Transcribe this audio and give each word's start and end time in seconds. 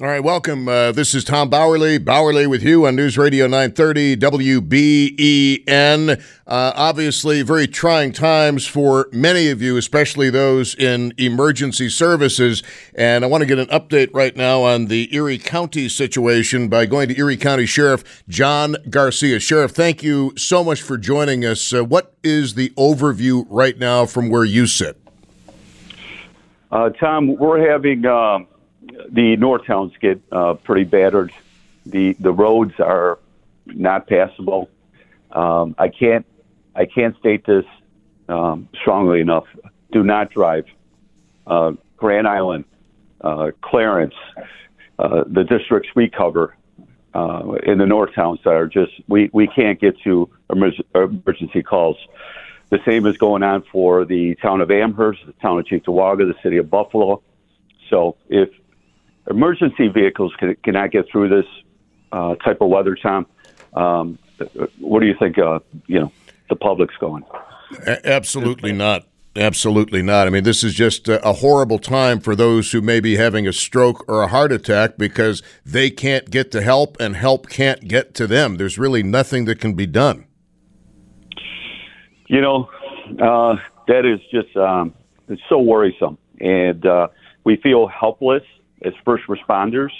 All 0.00 0.06
right, 0.06 0.24
welcome. 0.24 0.66
Uh, 0.66 0.92
this 0.92 1.14
is 1.14 1.24
Tom 1.24 1.50
Bauerle. 1.50 1.98
Bauerle 1.98 2.48
with 2.48 2.62
you 2.62 2.86
on 2.86 2.96
News 2.96 3.18
Radio 3.18 3.46
930 3.46 4.16
WBEN. 4.16 5.68
Uh, 6.46 6.72
obviously, 6.74 7.42
very 7.42 7.66
trying 7.66 8.12
times 8.12 8.66
for 8.66 9.10
many 9.12 9.50
of 9.50 9.60
you, 9.60 9.76
especially 9.76 10.30
those 10.30 10.74
in 10.74 11.12
emergency 11.18 11.90
services. 11.90 12.62
And 12.94 13.26
I 13.26 13.28
want 13.28 13.42
to 13.42 13.46
get 13.46 13.58
an 13.58 13.66
update 13.66 14.08
right 14.14 14.34
now 14.34 14.62
on 14.62 14.86
the 14.86 15.14
Erie 15.14 15.36
County 15.36 15.86
situation 15.90 16.68
by 16.68 16.86
going 16.86 17.10
to 17.10 17.18
Erie 17.18 17.36
County 17.36 17.66
Sheriff 17.66 18.22
John 18.26 18.76
Garcia. 18.88 19.38
Sheriff, 19.38 19.72
thank 19.72 20.02
you 20.02 20.32
so 20.34 20.64
much 20.64 20.80
for 20.80 20.96
joining 20.96 21.44
us. 21.44 21.74
Uh, 21.74 21.84
what 21.84 22.14
is 22.22 22.54
the 22.54 22.70
overview 22.70 23.44
right 23.50 23.78
now 23.78 24.06
from 24.06 24.30
where 24.30 24.46
you 24.46 24.66
sit? 24.66 24.98
Uh, 26.72 26.88
Tom, 26.88 27.36
we're 27.36 27.70
having 27.70 28.06
um, 28.06 28.46
the 29.08 29.36
north 29.36 29.64
towns 29.66 29.92
get 30.00 30.20
uh, 30.32 30.54
pretty 30.54 30.84
battered. 30.84 31.32
The 31.86 32.14
the 32.14 32.32
roads 32.32 32.74
are 32.78 33.18
not 33.66 34.06
passable. 34.06 34.68
Um, 35.32 35.74
I 35.78 35.88
can't 35.88 36.26
I 36.74 36.86
can't 36.86 37.16
state 37.18 37.44
this 37.46 37.64
um, 38.28 38.68
strongly 38.80 39.20
enough. 39.20 39.46
Do 39.92 40.02
not 40.02 40.30
drive. 40.30 40.66
Uh, 41.46 41.72
Grand 41.96 42.28
Island, 42.28 42.64
uh, 43.20 43.50
Clarence, 43.60 44.14
uh, 44.98 45.24
the 45.26 45.44
districts 45.44 45.90
we 45.94 46.08
cover 46.08 46.56
uh, 47.14 47.54
in 47.64 47.78
the 47.78 47.86
north 47.86 48.14
towns 48.14 48.40
that 48.44 48.54
are 48.54 48.68
just 48.68 48.92
we 49.08 49.30
we 49.32 49.46
can't 49.46 49.80
get 49.80 49.98
to 50.00 50.30
emergency 50.50 51.62
calls. 51.62 51.96
The 52.70 52.78
same 52.86 53.04
is 53.06 53.16
going 53.16 53.42
on 53.42 53.62
for 53.62 54.04
the 54.04 54.36
town 54.36 54.60
of 54.60 54.70
Amherst, 54.70 55.26
the 55.26 55.32
town 55.32 55.58
of 55.58 55.64
Cheektowaga, 55.64 56.32
the 56.32 56.36
city 56.42 56.56
of 56.58 56.70
Buffalo. 56.70 57.20
So 57.88 58.16
if 58.28 58.48
emergency 59.30 59.88
vehicles 59.88 60.34
can, 60.38 60.56
cannot 60.62 60.90
get 60.90 61.06
through 61.10 61.28
this 61.28 61.46
uh, 62.12 62.34
type 62.36 62.60
of 62.60 62.68
weather, 62.68 62.96
Tom. 63.00 63.26
Um, 63.74 64.18
what 64.78 65.00
do 65.00 65.06
you 65.06 65.14
think? 65.18 65.38
Uh, 65.38 65.60
you 65.86 66.00
know, 66.00 66.12
the 66.48 66.56
public's 66.56 66.96
going. 66.96 67.24
Absolutely 67.86 68.72
not. 68.72 69.06
Absolutely 69.36 70.02
not. 70.02 70.26
I 70.26 70.30
mean, 70.30 70.42
this 70.42 70.64
is 70.64 70.74
just 70.74 71.08
a 71.08 71.34
horrible 71.34 71.78
time 71.78 72.18
for 72.18 72.34
those 72.34 72.72
who 72.72 72.80
may 72.80 72.98
be 72.98 73.16
having 73.16 73.46
a 73.46 73.52
stroke 73.52 74.04
or 74.08 74.22
a 74.22 74.26
heart 74.26 74.50
attack 74.50 74.98
because 74.98 75.40
they 75.64 75.88
can't 75.88 76.28
get 76.30 76.50
to 76.50 76.60
help 76.60 76.96
and 76.98 77.14
help 77.14 77.48
can't 77.48 77.86
get 77.86 78.12
to 78.14 78.26
them. 78.26 78.56
There's 78.56 78.76
really 78.76 79.04
nothing 79.04 79.44
that 79.44 79.60
can 79.60 79.74
be 79.74 79.86
done. 79.86 80.26
You 82.26 82.40
know, 82.40 82.68
uh, 83.22 83.56
that 83.86 84.04
is 84.04 84.18
just 84.32 84.56
um, 84.56 84.94
it's 85.28 85.42
so 85.48 85.60
worrisome, 85.60 86.18
and 86.40 86.84
uh, 86.84 87.08
we 87.44 87.56
feel 87.56 87.86
helpless 87.86 88.42
as 88.82 88.92
first 89.04 89.24
responders, 89.28 89.90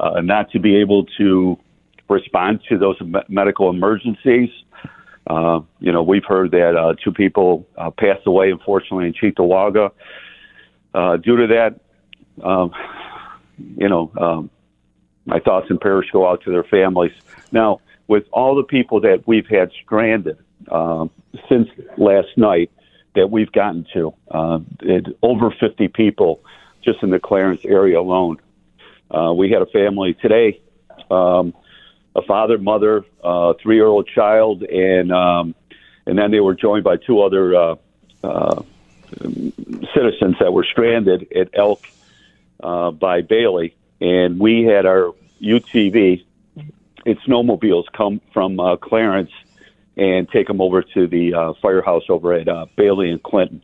uh, 0.00 0.20
not 0.20 0.50
to 0.52 0.58
be 0.58 0.76
able 0.76 1.06
to 1.18 1.58
respond 2.08 2.60
to 2.68 2.78
those 2.78 2.96
medical 3.28 3.70
emergencies. 3.70 4.50
Uh, 5.26 5.60
you 5.80 5.92
know, 5.92 6.02
we've 6.02 6.24
heard 6.24 6.52
that 6.52 6.76
uh, 6.76 6.94
two 7.02 7.12
people 7.12 7.66
uh, 7.76 7.90
passed 7.90 8.26
away, 8.26 8.50
unfortunately, 8.50 9.06
in 9.06 9.14
Cheektowaga. 9.14 9.90
Uh, 10.94 11.16
due 11.16 11.36
to 11.36 11.46
that, 11.48 11.80
um, 12.44 12.72
you 13.76 13.88
know, 13.88 14.10
um, 14.18 14.50
my 15.24 15.40
thoughts 15.40 15.66
and 15.68 15.80
prayers 15.80 16.06
go 16.12 16.28
out 16.28 16.42
to 16.44 16.50
their 16.50 16.64
families. 16.64 17.12
Now, 17.50 17.80
with 18.06 18.24
all 18.32 18.54
the 18.54 18.62
people 18.62 19.00
that 19.00 19.24
we've 19.26 19.46
had 19.46 19.70
stranded 19.84 20.38
uh, 20.70 21.06
since 21.48 21.68
last 21.98 22.28
night 22.36 22.70
that 23.14 23.30
we've 23.30 23.50
gotten 23.50 23.86
to, 23.94 24.14
uh, 24.30 24.58
it, 24.82 25.06
over 25.22 25.50
50 25.50 25.88
people 25.88 26.40
just 26.86 27.02
in 27.02 27.10
the 27.10 27.20
Clarence 27.20 27.62
area 27.64 28.00
alone. 28.00 28.38
Uh, 29.10 29.32
we 29.36 29.50
had 29.50 29.60
a 29.60 29.66
family 29.66 30.14
today, 30.14 30.60
um, 31.10 31.52
a 32.14 32.22
father, 32.22 32.56
mother, 32.56 33.04
uh, 33.22 33.52
three-year-old 33.60 34.08
child, 34.08 34.62
and 34.62 35.12
um, 35.12 35.54
and 36.06 36.16
then 36.16 36.30
they 36.30 36.40
were 36.40 36.54
joined 36.54 36.84
by 36.84 36.96
two 36.96 37.20
other 37.20 37.54
uh, 37.54 37.74
uh, 38.24 38.62
citizens 39.94 40.36
that 40.40 40.52
were 40.52 40.64
stranded 40.64 41.30
at 41.32 41.50
Elk 41.52 41.84
uh, 42.62 42.90
by 42.92 43.20
Bailey, 43.20 43.76
and 44.00 44.38
we 44.38 44.62
had 44.62 44.86
our 44.86 45.12
UTV, 45.42 46.24
its 47.04 47.20
snowmobiles, 47.22 47.84
come 47.92 48.20
from 48.32 48.58
uh, 48.58 48.76
Clarence 48.76 49.32
and 49.96 50.28
take 50.28 50.46
them 50.46 50.60
over 50.60 50.82
to 50.82 51.06
the 51.06 51.34
uh, 51.34 51.52
firehouse 51.62 52.04
over 52.08 52.32
at 52.32 52.48
uh, 52.48 52.66
Bailey 52.76 53.10
and 53.10 53.22
Clinton. 53.22 53.62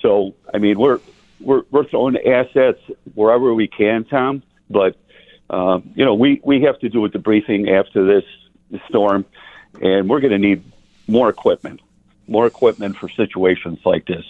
So, 0.00 0.34
I 0.52 0.58
mean, 0.58 0.78
we're 0.78 1.00
we're, 1.42 1.62
we're 1.70 1.84
throwing 1.84 2.16
assets 2.16 2.80
wherever 3.14 3.52
we 3.54 3.68
can, 3.68 4.04
Tom. 4.04 4.42
But 4.70 4.96
uh, 5.50 5.80
you 5.94 6.04
know, 6.04 6.14
we 6.14 6.40
we 6.44 6.62
have 6.62 6.78
to 6.80 6.88
do 6.88 7.04
a 7.04 7.10
debriefing 7.10 7.70
after 7.70 8.06
this 8.06 8.24
storm, 8.88 9.24
and 9.80 10.08
we're 10.08 10.20
going 10.20 10.32
to 10.32 10.38
need 10.38 10.64
more 11.06 11.28
equipment, 11.28 11.80
more 12.26 12.46
equipment 12.46 12.96
for 12.96 13.08
situations 13.08 13.80
like 13.84 14.06
this. 14.06 14.24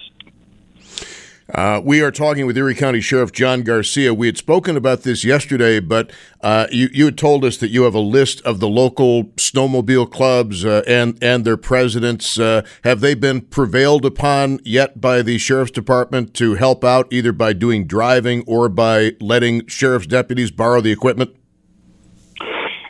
Uh, 1.53 1.79
we 1.85 2.01
are 2.01 2.11
talking 2.11 2.47
with 2.47 2.57
Erie 2.57 2.75
County 2.75 3.03
Sheriff 3.03 3.31
John 3.31 3.63
Garcia. 3.63 4.15
We 4.15 4.27
had 4.27 4.39
spoken 4.39 4.75
about 4.75 5.03
this 5.03 5.23
yesterday, 5.23 5.81
but 5.81 6.11
uh, 6.41 6.67
you, 6.71 6.89
you 6.95 7.05
had 7.05 7.19
told 7.19 7.45
us 7.45 7.59
that 7.59 7.69
you 7.69 7.83
have 7.83 7.95
a 7.95 8.01
list 8.01 8.41
of 8.43 8.59
the 8.59 8.69
local 8.69 9.25
snowmobile 9.37 10.11
clubs 10.11 10.65
uh, 10.65 10.83
and 10.87 11.23
and 11.23 11.45
their 11.45 11.59
presidents. 11.59 12.39
Uh, 12.39 12.63
have 12.85 13.01
they 13.01 13.15
been 13.15 13.43
prevailed 13.43 14.07
upon 14.07 14.61
yet 14.65 14.99
by 14.99 15.21
the 15.21 15.37
sheriff's 15.37 15.71
department 15.71 16.33
to 16.35 16.55
help 16.55 16.85
out, 16.85 17.07
either 17.13 17.33
by 17.33 17.53
doing 17.53 17.87
driving 17.87 18.45
or 18.47 18.71
by 18.71 19.13
letting 19.21 19.67
sheriff's 19.67 20.07
deputies 20.07 20.51
borrow 20.51 20.81
the 20.81 20.91
equipment? 20.91 21.37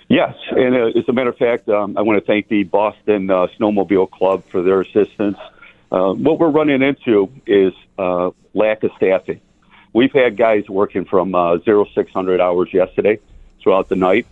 Yes, 0.08 0.34
and 0.50 0.76
uh, 0.76 0.98
as 0.98 1.08
a 1.08 1.12
matter 1.12 1.30
of 1.30 1.36
fact, 1.36 1.68
um, 1.68 1.96
I 1.98 2.02
want 2.02 2.20
to 2.20 2.24
thank 2.24 2.46
the 2.46 2.62
Boston 2.62 3.28
uh, 3.28 3.48
Snowmobile 3.58 4.10
Club 4.12 4.44
for 4.44 4.62
their 4.62 4.82
assistance. 4.82 5.38
What 5.92 6.38
we're 6.38 6.50
running 6.50 6.82
into 6.82 7.30
is 7.46 7.72
uh, 7.98 8.30
lack 8.54 8.82
of 8.82 8.90
staffing. 8.96 9.40
We've 9.92 10.12
had 10.12 10.36
guys 10.36 10.68
working 10.68 11.04
from 11.04 11.34
uh, 11.34 11.58
zero 11.58 11.86
six 11.94 12.10
hundred 12.12 12.40
hours 12.40 12.72
yesterday 12.72 13.18
throughout 13.62 13.88
the 13.88 13.96
night, 13.96 14.26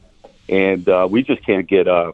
and 0.48 0.88
uh, 0.88 1.06
we 1.10 1.22
just 1.22 1.44
can't 1.44 1.68
get 1.68 1.86
uh, 1.86 2.12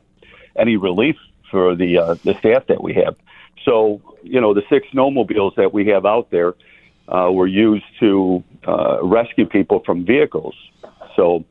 any 0.56 0.76
relief 0.76 1.16
for 1.50 1.76
the 1.76 1.98
uh, 1.98 2.14
the 2.24 2.34
staff 2.38 2.66
that 2.66 2.82
we 2.82 2.94
have. 2.94 3.16
So 3.64 4.00
you 4.22 4.40
know 4.40 4.52
the 4.52 4.62
six 4.68 4.88
snowmobiles 4.92 5.54
that 5.56 5.72
we 5.72 5.86
have 5.86 6.06
out 6.06 6.30
there 6.30 6.54
uh, 7.08 7.30
were 7.32 7.46
used 7.46 7.84
to 8.00 8.42
uh, 8.66 8.98
rescue 9.02 9.46
people 9.46 9.80
from 9.80 10.04
vehicles. 10.04 10.54
So 11.14 11.44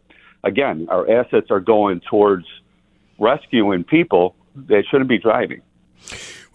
again, 0.44 0.88
our 0.90 1.10
assets 1.10 1.50
are 1.50 1.62
going 1.62 2.02
towards 2.02 2.46
rescuing 3.18 3.86
people 3.86 4.36
that 4.56 4.84
shouldn't 4.90 5.10
be 5.10 5.18
driving. 5.18 5.62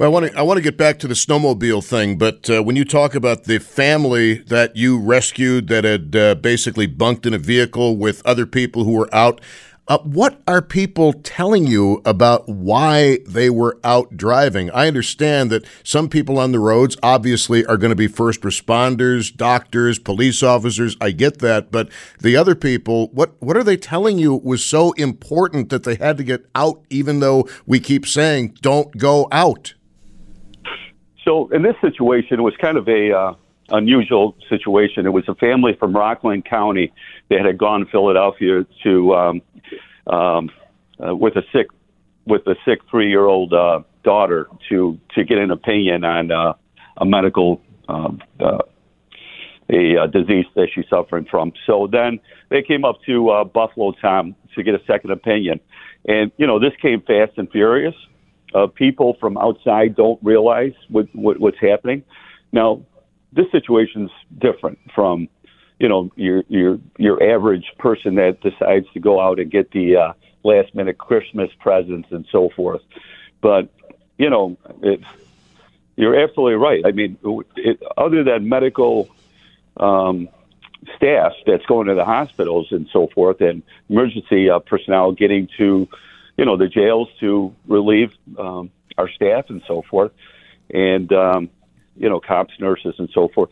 Well, 0.00 0.08
I 0.08 0.12
want 0.14 0.32
to 0.32 0.38
I 0.38 0.40
want 0.40 0.56
to 0.56 0.62
get 0.62 0.78
back 0.78 0.98
to 1.00 1.08
the 1.08 1.12
snowmobile 1.12 1.84
thing, 1.84 2.16
but 2.16 2.48
uh, 2.48 2.62
when 2.62 2.74
you 2.74 2.86
talk 2.86 3.14
about 3.14 3.44
the 3.44 3.58
family 3.58 4.38
that 4.44 4.74
you 4.74 4.98
rescued 4.98 5.68
that 5.68 5.84
had 5.84 6.16
uh, 6.16 6.36
basically 6.36 6.86
bunked 6.86 7.26
in 7.26 7.34
a 7.34 7.38
vehicle 7.38 7.98
with 7.98 8.24
other 8.24 8.46
people 8.46 8.84
who 8.84 8.92
were 8.92 9.14
out, 9.14 9.42
Uh, 9.88 9.98
what 10.04 10.40
are 10.46 10.62
people 10.62 11.12
telling 11.12 11.66
you 11.66 12.00
about 12.06 12.48
why 12.48 13.18
they 13.26 13.50
were 13.50 13.76
out 13.84 14.16
driving? 14.16 14.70
I 14.70 14.88
understand 14.88 15.50
that 15.50 15.66
some 15.82 16.08
people 16.08 16.38
on 16.38 16.52
the 16.52 16.60
roads 16.60 16.96
obviously 17.02 17.66
are 17.66 17.76
going 17.76 17.90
to 17.90 18.04
be 18.04 18.08
first 18.08 18.40
responders, 18.40 19.36
doctors, 19.36 19.98
police 19.98 20.42
officers. 20.42 20.96
I 20.98 21.10
get 21.10 21.40
that, 21.40 21.70
but 21.70 21.90
the 22.20 22.38
other 22.38 22.54
people, 22.54 23.08
what 23.12 23.30
what 23.40 23.56
are 23.56 23.64
they 23.64 23.76
telling 23.76 24.18
you 24.18 24.40
was 24.42 24.64
so 24.64 24.92
important 24.92 25.68
that 25.68 25.82
they 25.82 25.96
had 25.96 26.16
to 26.16 26.24
get 26.24 26.46
out, 26.54 26.84
even 26.88 27.20
though 27.20 27.46
we 27.66 27.80
keep 27.80 28.06
saying 28.06 28.56
don't 28.62 28.96
go 28.96 29.28
out? 29.30 29.74
So 31.30 31.48
in 31.52 31.62
this 31.62 31.76
situation, 31.80 32.40
it 32.40 32.42
was 32.42 32.54
kind 32.60 32.76
of 32.76 32.88
a 32.88 33.12
uh, 33.12 33.34
unusual 33.68 34.34
situation. 34.48 35.06
It 35.06 35.10
was 35.10 35.22
a 35.28 35.36
family 35.36 35.76
from 35.78 35.94
Rockland 35.94 36.44
County 36.44 36.92
that 37.28 37.44
had 37.44 37.56
gone 37.56 37.84
to 37.84 37.86
Philadelphia 37.86 38.66
to 38.82 39.14
um, 39.14 39.42
um, 40.08 40.50
uh, 40.98 41.14
with 41.14 41.36
a 41.36 41.42
sick 41.52 41.68
with 42.26 42.44
a 42.48 42.56
sick 42.64 42.80
three 42.90 43.10
year 43.10 43.26
old 43.26 43.52
uh, 43.52 43.82
daughter 44.02 44.48
to 44.70 44.98
to 45.14 45.22
get 45.22 45.38
an 45.38 45.52
opinion 45.52 46.02
on 46.02 46.32
uh, 46.32 46.54
a 46.96 47.06
medical 47.06 47.60
um, 47.88 48.20
uh, 48.40 48.58
a 49.72 49.98
uh, 49.98 50.06
disease 50.08 50.46
that 50.56 50.66
she's 50.74 50.86
suffering 50.90 51.28
from. 51.30 51.52
So 51.64 51.86
then 51.86 52.18
they 52.48 52.62
came 52.62 52.84
up 52.84 52.96
to 53.06 53.30
uh, 53.30 53.44
Buffalo 53.44 53.92
Tom 54.02 54.34
to 54.56 54.64
get 54.64 54.74
a 54.74 54.82
second 54.84 55.12
opinion, 55.12 55.60
and 56.08 56.32
you 56.38 56.46
know 56.48 56.58
this 56.58 56.72
came 56.82 57.02
fast 57.02 57.38
and 57.38 57.48
furious. 57.52 57.94
Uh, 58.54 58.66
people 58.66 59.16
from 59.20 59.38
outside 59.38 59.94
don't 59.94 60.18
realize 60.22 60.74
what, 60.88 61.06
what 61.14 61.38
what's 61.38 61.58
happening. 61.60 62.02
Now, 62.52 62.82
this 63.32 63.46
situation's 63.52 64.10
different 64.38 64.78
from 64.94 65.28
you 65.78 65.88
know 65.88 66.10
your 66.16 66.44
your 66.48 66.78
your 66.98 67.22
average 67.22 67.72
person 67.78 68.16
that 68.16 68.40
decides 68.40 68.86
to 68.94 69.00
go 69.00 69.20
out 69.20 69.38
and 69.38 69.50
get 69.50 69.70
the 69.70 69.96
uh, 69.96 70.12
last 70.42 70.74
minute 70.74 70.98
Christmas 70.98 71.50
presents 71.60 72.08
and 72.10 72.26
so 72.30 72.50
forth. 72.50 72.82
But 73.40 73.68
you 74.18 74.30
know, 74.30 74.56
it, 74.82 75.00
you're 75.96 76.18
absolutely 76.18 76.56
right. 76.56 76.84
I 76.84 76.92
mean, 76.92 77.18
it, 77.56 77.82
other 77.96 78.24
than 78.24 78.48
medical 78.48 79.08
um, 79.76 80.28
staff 80.96 81.32
that's 81.46 81.64
going 81.66 81.86
to 81.86 81.94
the 81.94 82.04
hospitals 82.04 82.68
and 82.70 82.88
so 82.92 83.08
forth, 83.08 83.40
and 83.40 83.62
emergency 83.88 84.50
uh, 84.50 84.58
personnel 84.58 85.12
getting 85.12 85.48
to 85.58 85.88
you 86.40 86.44
know 86.44 86.56
the 86.56 86.66
jails 86.66 87.08
to 87.20 87.54
relieve 87.68 88.12
um, 88.36 88.72
our 88.98 89.08
staff 89.08 89.48
and 89.50 89.62
so 89.68 89.82
forth, 89.82 90.10
and 90.74 91.12
um, 91.12 91.50
you 91.96 92.08
know 92.08 92.18
cops, 92.18 92.58
nurses, 92.58 92.96
and 92.98 93.08
so 93.14 93.28
forth 93.28 93.50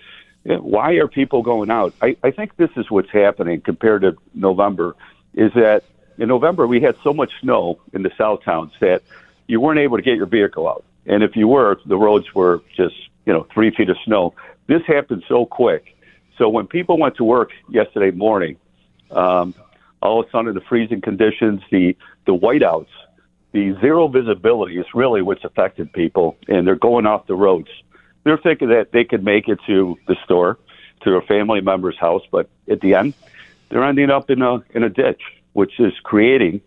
why 0.57 0.93
are 0.95 1.09
people 1.09 1.43
going 1.43 1.71
out? 1.71 1.95
I, 2.01 2.17
I 2.23 2.31
think 2.31 2.57
this 2.57 2.71
is 2.77 2.91
what's 2.91 3.11
happening 3.11 3.61
compared 3.61 4.03
to 4.03 4.17
November 4.35 4.97
is 5.35 5.53
that 5.55 5.85
in 6.17 6.29
November 6.29 6.67
we 6.67 6.81
had 6.81 6.97
so 7.03 7.13
much 7.13 7.31
snow 7.41 7.81
in 7.93 8.03
the 8.03 8.11
south 8.17 8.43
towns 8.45 8.73
that 8.81 9.03
you 9.47 9.61
weren't 9.61 9.81
able 9.81 9.97
to 9.97 10.03
get 10.03 10.17
your 10.17 10.27
vehicle 10.27 10.69
out. 10.69 10.85
And 11.07 11.23
if 11.23 11.37
you 11.37 11.49
were, 11.49 11.79
the 11.87 11.97
roads 11.97 12.35
were 12.35 12.63
just, 12.77 12.95
you 13.27 13.33
know, 13.33 13.47
three 13.53 13.71
feet 13.71 13.89
of 13.89 13.97
snow. 14.05 14.35
This 14.67 14.83
happened 14.87 15.25
so 15.29 15.47
quick. 15.47 15.97
So 16.37 16.49
when 16.49 16.67
people 16.67 16.99
went 16.99 17.17
to 17.17 17.25
work 17.25 17.51
yesterday 17.69 18.11
morning, 18.11 18.57
um, 19.11 19.55
all 20.03 20.21
of 20.21 20.27
a 20.27 20.31
sudden 20.31 20.55
the 20.55 20.61
freezing 20.61 21.01
conditions, 21.01 21.61
the, 21.71 21.97
the 22.27 22.33
whiteouts, 22.33 22.89
the 23.53 23.77
zero 23.81 24.09
visibility 24.09 24.79
is 24.79 24.87
really 24.95 25.23
what's 25.23 25.45
affected 25.45 25.93
people, 25.93 26.37
and 26.49 26.67
they're 26.67 26.77
going 26.77 27.07
off 27.07 27.27
the 27.27 27.35
roads 27.35 27.69
they're 28.29 28.39
thinking 28.39 28.69
that 28.69 28.93
they 28.93 29.05
could 29.05 29.25
make 29.25 29.49
it 29.49 29.59
to 29.67 29.99
the 30.07 30.17
store, 30.25 30.59
to 31.03 31.15
a 31.15 31.23
family 31.23 31.61
member's 31.61 31.99
house, 31.99 32.23
but 32.31 32.49
at 32.69 32.81
the 32.81 32.95
end, 32.95 33.15
they're 33.69 33.85
ending 33.85 34.11
up 34.11 34.31
in 34.31 34.43
a 34.43 34.63
in 34.71 34.83
a 34.83 34.89
ditch, 34.89 35.23
which 35.53 35.81
is 35.81 35.93
creating, 36.03 36.61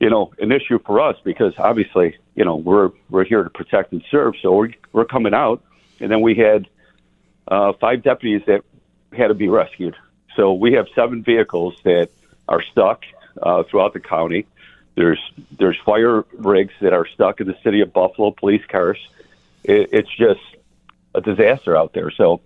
you 0.00 0.10
know, 0.10 0.32
an 0.38 0.50
issue 0.50 0.78
for 0.84 1.00
us 1.00 1.16
because 1.24 1.52
obviously, 1.58 2.16
you 2.34 2.44
know, 2.44 2.56
we're 2.56 2.90
we're 3.10 3.24
here 3.24 3.44
to 3.44 3.50
protect 3.50 3.92
and 3.92 4.02
serve, 4.10 4.34
so 4.42 4.52
we're 4.52 4.70
we're 4.92 5.04
coming 5.04 5.34
out, 5.34 5.62
and 6.00 6.10
then 6.10 6.20
we 6.20 6.34
had 6.34 6.66
uh, 7.48 7.72
five 7.80 8.02
deputies 8.02 8.42
that 8.46 8.62
had 9.12 9.28
to 9.28 9.34
be 9.34 9.48
rescued. 9.48 9.96
So 10.36 10.52
we 10.52 10.72
have 10.74 10.86
seven 10.94 11.22
vehicles 11.22 11.74
that 11.84 12.10
are 12.48 12.62
stuck 12.62 13.04
uh, 13.42 13.62
throughout 13.64 13.92
the 13.92 14.00
county. 14.00 14.46
There's 14.94 15.20
there's 15.58 15.78
fire 15.84 16.24
rigs 16.32 16.74
that 16.80 16.92
are 16.92 17.06
stuck 17.06 17.40
in 17.40 17.46
the 17.46 17.56
city 17.62 17.80
of 17.80 17.92
Buffalo, 17.92 18.30
police 18.32 18.64
cars 18.68 18.98
it, 19.64 19.90
it's 19.92 20.10
just 20.16 20.40
a 21.14 21.20
disaster 21.20 21.76
out 21.76 21.92
there. 21.92 22.10
So 22.10 22.40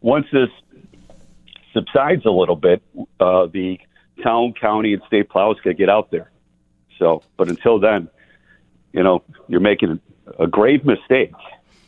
once 0.00 0.26
this 0.32 0.50
subsides 1.72 2.24
a 2.24 2.30
little 2.30 2.56
bit, 2.56 2.82
uh, 3.20 3.46
the 3.46 3.80
town, 4.22 4.54
county, 4.54 4.94
and 4.94 5.02
state 5.06 5.28
plows 5.28 5.58
can 5.62 5.74
get 5.74 5.88
out 5.88 6.10
there. 6.10 6.30
So, 6.98 7.22
but 7.36 7.48
until 7.48 7.80
then, 7.80 8.08
you 8.92 9.02
know, 9.02 9.22
you're 9.48 9.60
making 9.60 10.00
a 10.38 10.46
grave 10.46 10.84
mistake 10.84 11.32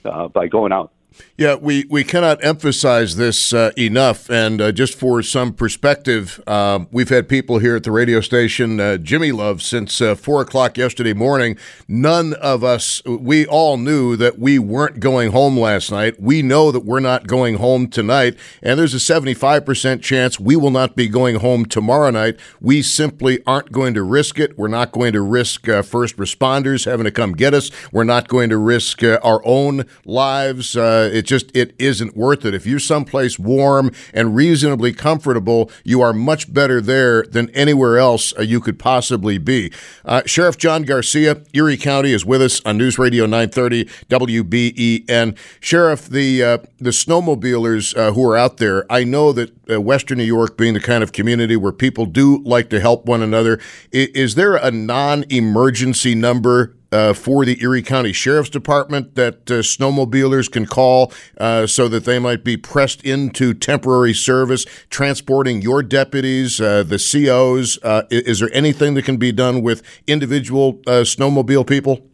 uh, 0.05 0.29
by 0.29 0.49
going 0.49 0.73
out. 0.73 0.93
Yeah, 1.39 1.57
we, 1.57 1.85
we 1.91 2.03
cannot 2.03 2.43
emphasize 2.43 3.17
this 3.17 3.53
uh, 3.53 3.71
enough. 3.77 4.31
And 4.31 4.59
uh, 4.59 4.73
just 4.73 4.99
for 4.99 5.23
some 5.23 5.53
perspective, 5.53 6.43
um, 6.47 6.89
we've 6.91 7.11
had 7.11 7.29
people 7.29 7.59
here 7.59 7.77
at 7.77 7.85
the 7.85 7.91
radio 7.91 8.23
station, 8.23 8.81
uh, 8.81 8.97
Jimmy 8.97 9.33
Love, 9.33 9.61
since 9.61 10.01
uh, 10.01 10.15
4 10.15 10.41
o'clock 10.41 10.79
yesterday 10.79 11.13
morning. 11.13 11.59
None 11.87 12.33
of 12.35 12.65
us, 12.65 13.03
we 13.05 13.47
all 13.47 13.77
knew 13.77 14.17
that 14.17 14.39
we 14.39 14.59
weren't 14.59 14.99
going 14.99 15.33
home 15.33 15.59
last 15.59 15.91
night. 15.91 16.19
We 16.19 16.41
know 16.41 16.73
that 16.73 16.87
we're 16.87 17.01
not 17.01 17.27
going 17.27 17.57
home 17.57 17.89
tonight. 17.89 18.39
And 18.63 18.79
there's 18.79 18.95
a 18.95 18.97
75% 18.97 20.01
chance 20.01 20.41
we 20.41 20.57
will 20.57 20.71
not 20.71 20.97
be 20.97 21.07
going 21.07 21.37
home 21.37 21.67
tomorrow 21.67 22.09
night. 22.09 22.41
We 22.63 22.81
simply 22.81 23.41
aren't 23.47 23.73
going 23.73 23.93
to 23.93 24.03
risk 24.03 24.39
it. 24.39 24.57
We're 24.57 24.69
not 24.69 24.91
going 24.91 25.13
to 25.13 25.21
risk 25.21 25.69
uh, 25.69 25.83
first 25.83 26.17
responders 26.17 26.87
having 26.87 27.05
to 27.05 27.11
come 27.11 27.35
get 27.35 27.53
us. 27.53 27.71
We're 27.93 28.05
not 28.05 28.29
going 28.29 28.49
to 28.49 28.57
risk 28.57 29.03
uh, 29.03 29.19
our 29.23 29.43
own 29.45 29.85
lives. 30.07 30.75
It 31.13 31.23
just 31.23 31.55
it 31.57 31.75
isn't 31.79 32.17
worth 32.17 32.45
it. 32.45 32.55
If 32.55 32.67
you're 32.67 32.79
someplace 32.79 33.39
warm 33.39 33.91
and 34.13 34.35
reasonably 34.35 34.93
comfortable, 34.93 35.71
you 35.85 36.01
are 36.01 36.13
much 36.13 36.53
better 36.53 36.81
there 36.81 37.23
than 37.25 37.51
anywhere 37.51 37.99
else 37.99 38.33
uh, 38.39 38.43
you 38.43 38.61
could 38.61 38.79
possibly 38.79 39.39
be. 39.39 39.73
Uh, 40.05 40.23
Sheriff 40.27 40.57
John 40.57 40.83
Garcia, 40.83 41.43
Erie 41.53 41.77
County, 41.77 42.13
is 42.13 42.25
with 42.25 42.43
us 42.43 42.61
on 42.65 42.79
News 42.79 42.99
Radio 42.99 43.25
930 43.25 43.85
WBEN. 44.09 45.37
Sheriff, 45.61 46.07
the 46.09 46.43
uh, 46.43 46.59
the 46.79 46.91
snowmobilers 46.91 47.97
uh, 47.97 48.13
who 48.13 48.29
are 48.29 48.37
out 48.37 48.59
there, 48.59 48.91
I 48.91 49.05
know 49.05 49.33
that 49.33 49.53
uh, 49.71 49.81
Western 49.81 50.19
New 50.19 50.25
York 50.25 50.57
being 50.57 50.75
the 50.75 50.81
kind 50.81 51.03
of 51.03 51.13
community 51.13 51.57
where 51.57 51.73
people 51.73 52.07
do 52.07 52.39
like 52.45 52.71
to 52.71 52.81
help 52.81 53.07
one 53.07 53.23
another, 53.23 53.61
is, 53.91 54.09
is 54.09 54.35
there 54.35 54.57
a 54.57 54.71
non-emergency 54.71 56.15
number 56.15 56.76
uh, 56.93 57.13
for 57.13 57.45
the 57.45 57.61
Erie 57.63 57.83
County 57.83 58.13
Sheriff's 58.13 58.51
Department 58.51 59.15
that 59.15 59.51
uh, 59.51 59.63
snowmobilers 59.63 60.51
can 60.51 60.67
call 60.67 61.13
uh, 61.39 61.67
so 61.67 61.89
that 61.89 62.05
they 62.05 62.19
might 62.19 62.45
be 62.45 62.57
pressed 62.57 63.05
into 63.05 63.55
temporary 63.55 64.15
service, 64.15 64.65
transporting 64.91 65.63
your 65.63 65.83
deputies, 65.83 66.61
uh, 66.61 66.83
the 66.83 66.99
COs? 66.99 67.79
Uh, 67.83 68.03
is 68.11 68.41
there 68.41 68.51
anything 68.53 68.95
that 68.95 69.05
can 69.05 69.17
be 69.17 69.33
done 69.33 69.63
with 69.63 69.83
individual 70.07 70.81
uh, 70.87 71.03
snowmobile 71.03 71.67
people? 71.67 72.07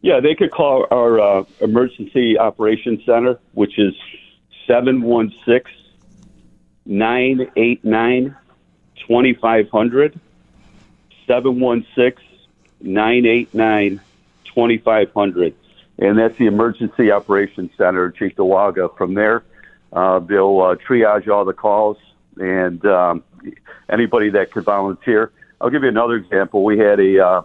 Yeah, 0.00 0.20
they 0.20 0.34
could 0.34 0.52
call 0.52 0.86
our 0.92 1.44
Emergency 1.60 2.38
Operations 2.38 3.04
Center, 3.04 3.38
which 3.52 3.78
is 3.78 3.94
716 4.66 5.64
989 6.86 8.36
2500. 9.06 10.20
716 11.26 12.27
989 12.80 14.00
2500. 14.46 15.54
And 15.98 16.18
that's 16.18 16.36
the 16.38 16.46
Emergency 16.46 17.10
Operations 17.10 17.70
Center, 17.76 18.12
Cheektowaga. 18.12 18.96
From 18.96 19.14
there, 19.14 19.42
uh, 19.92 20.20
they'll 20.20 20.60
uh, 20.60 20.76
triage 20.76 21.28
all 21.28 21.44
the 21.44 21.52
calls 21.52 21.96
and 22.36 22.84
um, 22.86 23.24
anybody 23.88 24.30
that 24.30 24.52
could 24.52 24.64
volunteer. 24.64 25.32
I'll 25.60 25.70
give 25.70 25.82
you 25.82 25.88
another 25.88 26.14
example. 26.14 26.64
We 26.64 26.78
had 26.78 27.00
a 27.00 27.24
uh, 27.24 27.42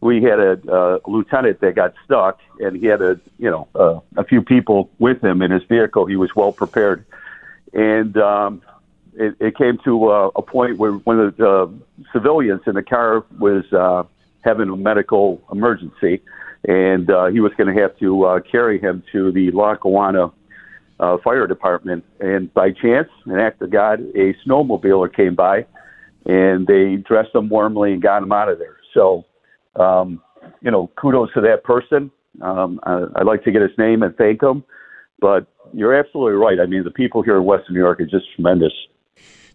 we 0.00 0.22
had 0.22 0.38
a 0.38 0.72
uh, 0.72 0.98
lieutenant 1.06 1.60
that 1.60 1.74
got 1.74 1.94
stuck, 2.04 2.40
and 2.60 2.76
he 2.76 2.86
had 2.86 3.00
a 3.00 3.18
you 3.38 3.50
know 3.50 3.68
uh, 3.74 4.00
a 4.16 4.24
few 4.24 4.42
people 4.42 4.90
with 4.98 5.24
him 5.24 5.40
in 5.40 5.50
his 5.50 5.62
vehicle. 5.64 6.06
He 6.06 6.16
was 6.16 6.34
well 6.36 6.52
prepared, 6.52 7.06
and 7.72 8.16
um, 8.18 8.62
it, 9.14 9.34
it 9.40 9.56
came 9.56 9.78
to 9.84 10.10
uh, 10.10 10.30
a 10.36 10.42
point 10.42 10.76
where 10.76 10.92
one 10.92 11.20
of 11.20 11.36
the 11.36 11.50
uh, 11.50 11.68
civilians 12.12 12.62
in 12.66 12.74
the 12.74 12.82
car 12.82 13.24
was 13.38 13.64
uh, 13.72 14.04
having 14.46 14.70
a 14.70 14.76
medical 14.76 15.42
emergency, 15.52 16.22
and 16.64 17.10
uh, 17.10 17.26
he 17.26 17.40
was 17.40 17.52
going 17.58 17.74
to 17.74 17.80
have 17.82 17.98
to 17.98 18.24
uh, 18.24 18.40
carry 18.50 18.80
him 18.80 19.02
to 19.12 19.32
the 19.32 19.50
Lackawanna 19.50 20.32
uh, 21.00 21.16
Fire 21.22 21.46
Department. 21.46 22.04
And 22.20 22.52
by 22.54 22.70
chance, 22.70 23.08
an 23.26 23.38
act 23.38 23.60
of 23.62 23.70
God, 23.70 24.00
a 24.14 24.34
snowmobiler 24.46 25.14
came 25.14 25.34
by, 25.34 25.66
and 26.24 26.66
they 26.66 26.96
dressed 26.96 27.34
him 27.34 27.48
warmly 27.48 27.92
and 27.92 28.02
got 28.02 28.22
him 28.22 28.32
out 28.32 28.48
of 28.48 28.58
there. 28.58 28.76
So, 28.94 29.24
um, 29.76 30.22
you 30.62 30.70
know, 30.70 30.90
kudos 31.00 31.32
to 31.34 31.40
that 31.42 31.64
person. 31.64 32.10
Um, 32.40 32.80
I, 32.84 33.04
I'd 33.16 33.26
like 33.26 33.44
to 33.44 33.50
get 33.50 33.62
his 33.62 33.76
name 33.78 34.02
and 34.02 34.16
thank 34.16 34.42
him. 34.42 34.64
But 35.18 35.46
you're 35.72 35.94
absolutely 35.94 36.34
right. 36.34 36.58
I 36.60 36.66
mean, 36.66 36.84
the 36.84 36.90
people 36.90 37.22
here 37.22 37.36
in 37.36 37.44
Western 37.44 37.74
New 37.74 37.80
York 37.80 38.00
are 38.00 38.06
just 38.06 38.26
tremendous. 38.34 38.72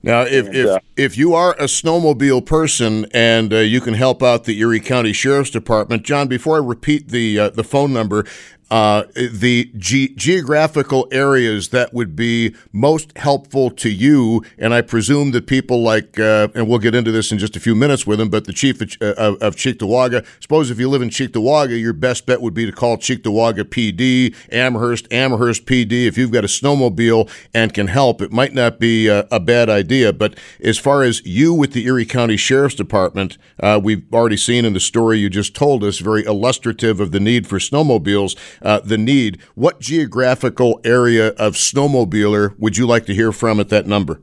Now, 0.03 0.21
if 0.21 0.47
And, 0.47 0.55
if, 0.55 0.67
uh, 0.67 0.79
if 0.97 1.17
you 1.17 1.33
are 1.33 1.53
a 1.53 1.65
snowmobile 1.65 2.45
person 2.45 3.05
and 3.13 3.53
uh, 3.53 3.57
you 3.57 3.81
can 3.81 3.93
help 3.93 4.23
out 4.23 4.45
the 4.45 4.59
Erie 4.59 4.79
County 4.79 5.13
Sheriff's 5.13 5.51
Department, 5.51 6.03
John, 6.03 6.27
before 6.27 6.55
I 6.55 6.59
repeat 6.59 7.09
the 7.09 7.37
uh, 7.37 7.49
the 7.49 7.63
phone 7.63 7.93
number, 7.93 8.25
uh, 8.71 9.03
the 9.15 9.69
ge- 9.77 10.15
geographical 10.15 11.05
areas 11.11 11.69
that 11.69 11.93
would 11.93 12.15
be 12.15 12.55
most 12.71 13.15
helpful 13.17 13.69
to 13.69 13.89
you, 13.89 14.43
and 14.57 14.73
I 14.73 14.81
presume 14.81 15.31
that 15.31 15.45
people 15.45 15.83
like, 15.83 16.17
uh, 16.17 16.47
and 16.55 16.69
we'll 16.69 16.79
get 16.79 16.95
into 16.95 17.11
this 17.11 17.33
in 17.33 17.37
just 17.37 17.57
a 17.57 17.59
few 17.59 17.75
minutes 17.75 18.07
with 18.07 18.21
him, 18.21 18.29
but 18.29 18.45
the 18.45 18.53
chief 18.53 18.79
of, 18.81 18.95
uh, 19.01 19.35
of, 19.41 19.57
Cheektowaga, 19.57 20.25
suppose 20.39 20.71
if 20.71 20.79
you 20.79 20.89
live 20.89 21.01
in 21.01 21.09
Cheektowaga, 21.09 21.79
your 21.79 21.91
best 21.91 22.25
bet 22.25 22.41
would 22.41 22.53
be 22.53 22.65
to 22.65 22.71
call 22.71 22.95
Cheektowaga 22.95 23.65
PD, 23.65 24.33
Amherst, 24.53 25.05
Amherst 25.11 25.65
PD. 25.65 26.07
If 26.07 26.17
you've 26.17 26.31
got 26.31 26.45
a 26.45 26.47
snowmobile 26.47 27.29
and 27.53 27.73
can 27.73 27.87
help, 27.87 28.21
it 28.21 28.31
might 28.31 28.53
not 28.53 28.79
be 28.79 29.09
a, 29.09 29.27
a 29.31 29.41
bad 29.41 29.69
idea. 29.69 30.13
But 30.13 30.37
as 30.63 30.79
far 30.79 31.03
as 31.03 31.21
you 31.25 31.53
with 31.53 31.73
the 31.73 31.85
Erie 31.85 32.05
County 32.05 32.37
Sheriff's 32.37 32.75
Department, 32.75 33.37
uh, 33.59 33.81
we've 33.83 34.05
already 34.13 34.37
seen 34.37 34.63
in 34.63 34.71
the 34.71 34.79
story 34.79 35.19
you 35.19 35.29
just 35.29 35.53
told 35.53 35.83
us, 35.83 35.99
very 35.99 36.23
illustrative 36.23 37.01
of 37.01 37.11
the 37.11 37.19
need 37.19 37.47
for 37.47 37.59
snowmobiles, 37.59 38.37
uh, 38.61 38.79
the 38.79 38.97
need. 38.97 39.41
What 39.55 39.79
geographical 39.79 40.79
area 40.83 41.29
of 41.29 41.53
snowmobiler 41.53 42.57
would 42.57 42.77
you 42.77 42.87
like 42.87 43.05
to 43.07 43.13
hear 43.13 43.31
from 43.31 43.59
at 43.59 43.69
that 43.69 43.87
number? 43.87 44.21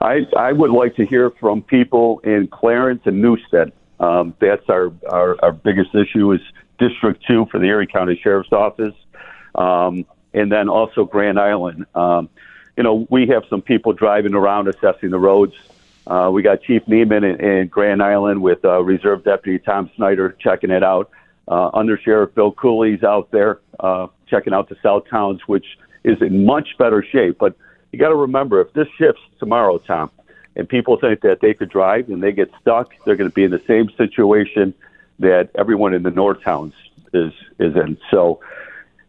I, 0.00 0.26
I 0.36 0.52
would 0.52 0.70
like 0.70 0.96
to 0.96 1.04
hear 1.04 1.30
from 1.30 1.62
people 1.62 2.20
in 2.24 2.48
Clarence 2.48 3.02
and 3.04 3.20
Newstead. 3.20 3.72
Um, 3.98 4.34
that's 4.40 4.68
our, 4.68 4.92
our, 5.10 5.36
our 5.42 5.52
biggest 5.52 5.94
issue 5.94 6.32
is 6.32 6.40
District 6.78 7.22
2 7.26 7.48
for 7.50 7.58
the 7.58 7.66
Erie 7.66 7.86
County 7.86 8.18
Sheriff's 8.22 8.52
Office. 8.52 8.94
Um, 9.54 10.06
and 10.32 10.50
then 10.50 10.68
also 10.68 11.04
Grand 11.04 11.38
Island. 11.38 11.86
Um, 11.94 12.28
you 12.76 12.82
know, 12.82 13.06
we 13.10 13.26
have 13.28 13.42
some 13.50 13.62
people 13.62 13.92
driving 13.92 14.34
around 14.34 14.68
assessing 14.68 15.10
the 15.10 15.18
roads. 15.18 15.54
Uh, 16.06 16.30
we 16.32 16.42
got 16.42 16.62
Chief 16.62 16.82
Neiman 16.86 17.34
in, 17.34 17.44
in 17.44 17.68
Grand 17.68 18.02
Island 18.02 18.40
with 18.42 18.64
uh, 18.64 18.82
Reserve 18.82 19.24
Deputy 19.24 19.58
Tom 19.58 19.90
Snyder 19.96 20.36
checking 20.40 20.70
it 20.70 20.82
out. 20.82 21.10
Uh, 21.50 21.68
Under 21.74 21.98
Sheriff 21.98 22.32
Bill 22.34 22.52
Cooley's 22.52 23.02
out 23.02 23.32
there 23.32 23.58
uh, 23.80 24.06
checking 24.28 24.54
out 24.54 24.68
the 24.68 24.76
South 24.84 25.08
Towns, 25.10 25.40
which 25.48 25.66
is 26.04 26.22
in 26.22 26.46
much 26.46 26.78
better 26.78 27.02
shape. 27.02 27.38
But 27.38 27.56
you 27.90 27.98
got 27.98 28.10
to 28.10 28.14
remember, 28.14 28.60
if 28.60 28.72
this 28.72 28.86
shifts 28.96 29.20
tomorrow, 29.40 29.78
Tom, 29.78 30.12
and 30.54 30.68
people 30.68 30.96
think 30.96 31.22
that 31.22 31.40
they 31.40 31.52
could 31.54 31.68
drive 31.68 32.08
and 32.08 32.22
they 32.22 32.30
get 32.30 32.52
stuck, 32.60 32.94
they're 33.04 33.16
going 33.16 33.28
to 33.28 33.34
be 33.34 33.42
in 33.42 33.50
the 33.50 33.62
same 33.66 33.90
situation 33.96 34.74
that 35.18 35.50
everyone 35.56 35.92
in 35.92 36.04
the 36.04 36.12
North 36.12 36.40
Towns 36.42 36.72
is 37.12 37.32
is 37.58 37.74
in. 37.74 37.98
So, 38.12 38.40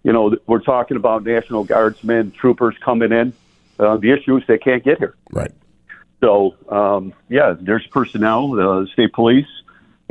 you 0.03 0.11
know, 0.11 0.35
we're 0.47 0.61
talking 0.61 0.97
about 0.97 1.23
National 1.23 1.63
Guardsmen, 1.63 2.31
troopers 2.31 2.75
coming 2.83 3.11
in. 3.11 3.33
Uh, 3.79 3.97
the 3.97 4.11
issue 4.11 4.37
is 4.37 4.43
they 4.47 4.57
can't 4.57 4.83
get 4.83 4.97
here. 4.97 5.15
Right. 5.31 5.51
So, 6.21 6.55
um, 6.69 7.13
yeah, 7.29 7.55
there's 7.59 7.85
personnel. 7.87 8.51
The 8.51 8.87
state 8.93 9.13
police 9.13 9.47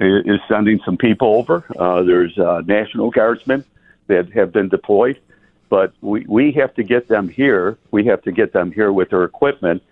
is 0.00 0.40
sending 0.49 0.80
some 0.85 0.97
people 0.97 1.35
over. 1.35 1.64
Uh, 1.78 2.02
there's 2.02 2.37
uh, 2.38 2.62
National 2.66 3.11
Guardsmen 3.11 3.64
that 4.07 4.33
have 4.33 4.52
been 4.52 4.69
deployed, 4.69 5.21
but 5.69 5.92
we, 6.00 6.25
we 6.26 6.52
have 6.52 6.75
to 6.75 6.83
get 6.83 7.09
them 7.09 7.28
here. 7.28 7.76
We 7.90 8.07
have 8.07 8.23
to 8.23 8.33
get 8.33 8.52
them 8.52 8.73
here 8.73 8.92
with 8.92 9.11
their 9.11 9.25
equipment. 9.25 9.83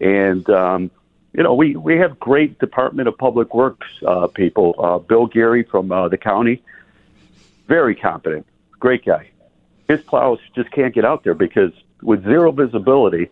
And, 0.00 0.48
um, 0.48 0.90
you 1.32 1.42
know, 1.42 1.54
we, 1.54 1.76
we 1.76 1.96
have 1.98 2.18
great 2.18 2.58
Department 2.58 3.08
of 3.08 3.18
Public 3.18 3.54
Works 3.54 3.86
uh, 4.06 4.26
people. 4.28 4.74
Uh, 4.78 4.98
Bill 4.98 5.26
Geary 5.26 5.64
from 5.64 5.92
uh, 5.92 6.08
the 6.08 6.16
county, 6.16 6.62
very 7.66 7.94
competent, 7.94 8.46
great 8.80 9.04
guy. 9.04 9.28
His 9.86 10.00
plows 10.00 10.38
just 10.54 10.70
can't 10.70 10.94
get 10.94 11.04
out 11.04 11.24
there 11.24 11.34
because 11.34 11.72
with 12.02 12.24
zero 12.24 12.52
visibility, 12.52 13.28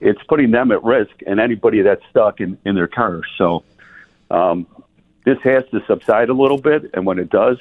it's 0.00 0.22
putting 0.24 0.50
them 0.52 0.70
at 0.72 0.82
risk 0.82 1.12
and 1.26 1.40
anybody 1.40 1.82
that's 1.82 2.02
stuck 2.10 2.40
in, 2.40 2.58
in 2.64 2.74
their 2.74 2.88
cars. 2.88 3.24
So 3.36 3.64
um, 4.30 4.66
this 5.24 5.38
has 5.42 5.64
to 5.70 5.82
subside 5.86 6.28
a 6.28 6.34
little 6.34 6.58
bit, 6.58 6.90
and 6.94 7.06
when 7.06 7.18
it 7.18 7.30
does, 7.30 7.58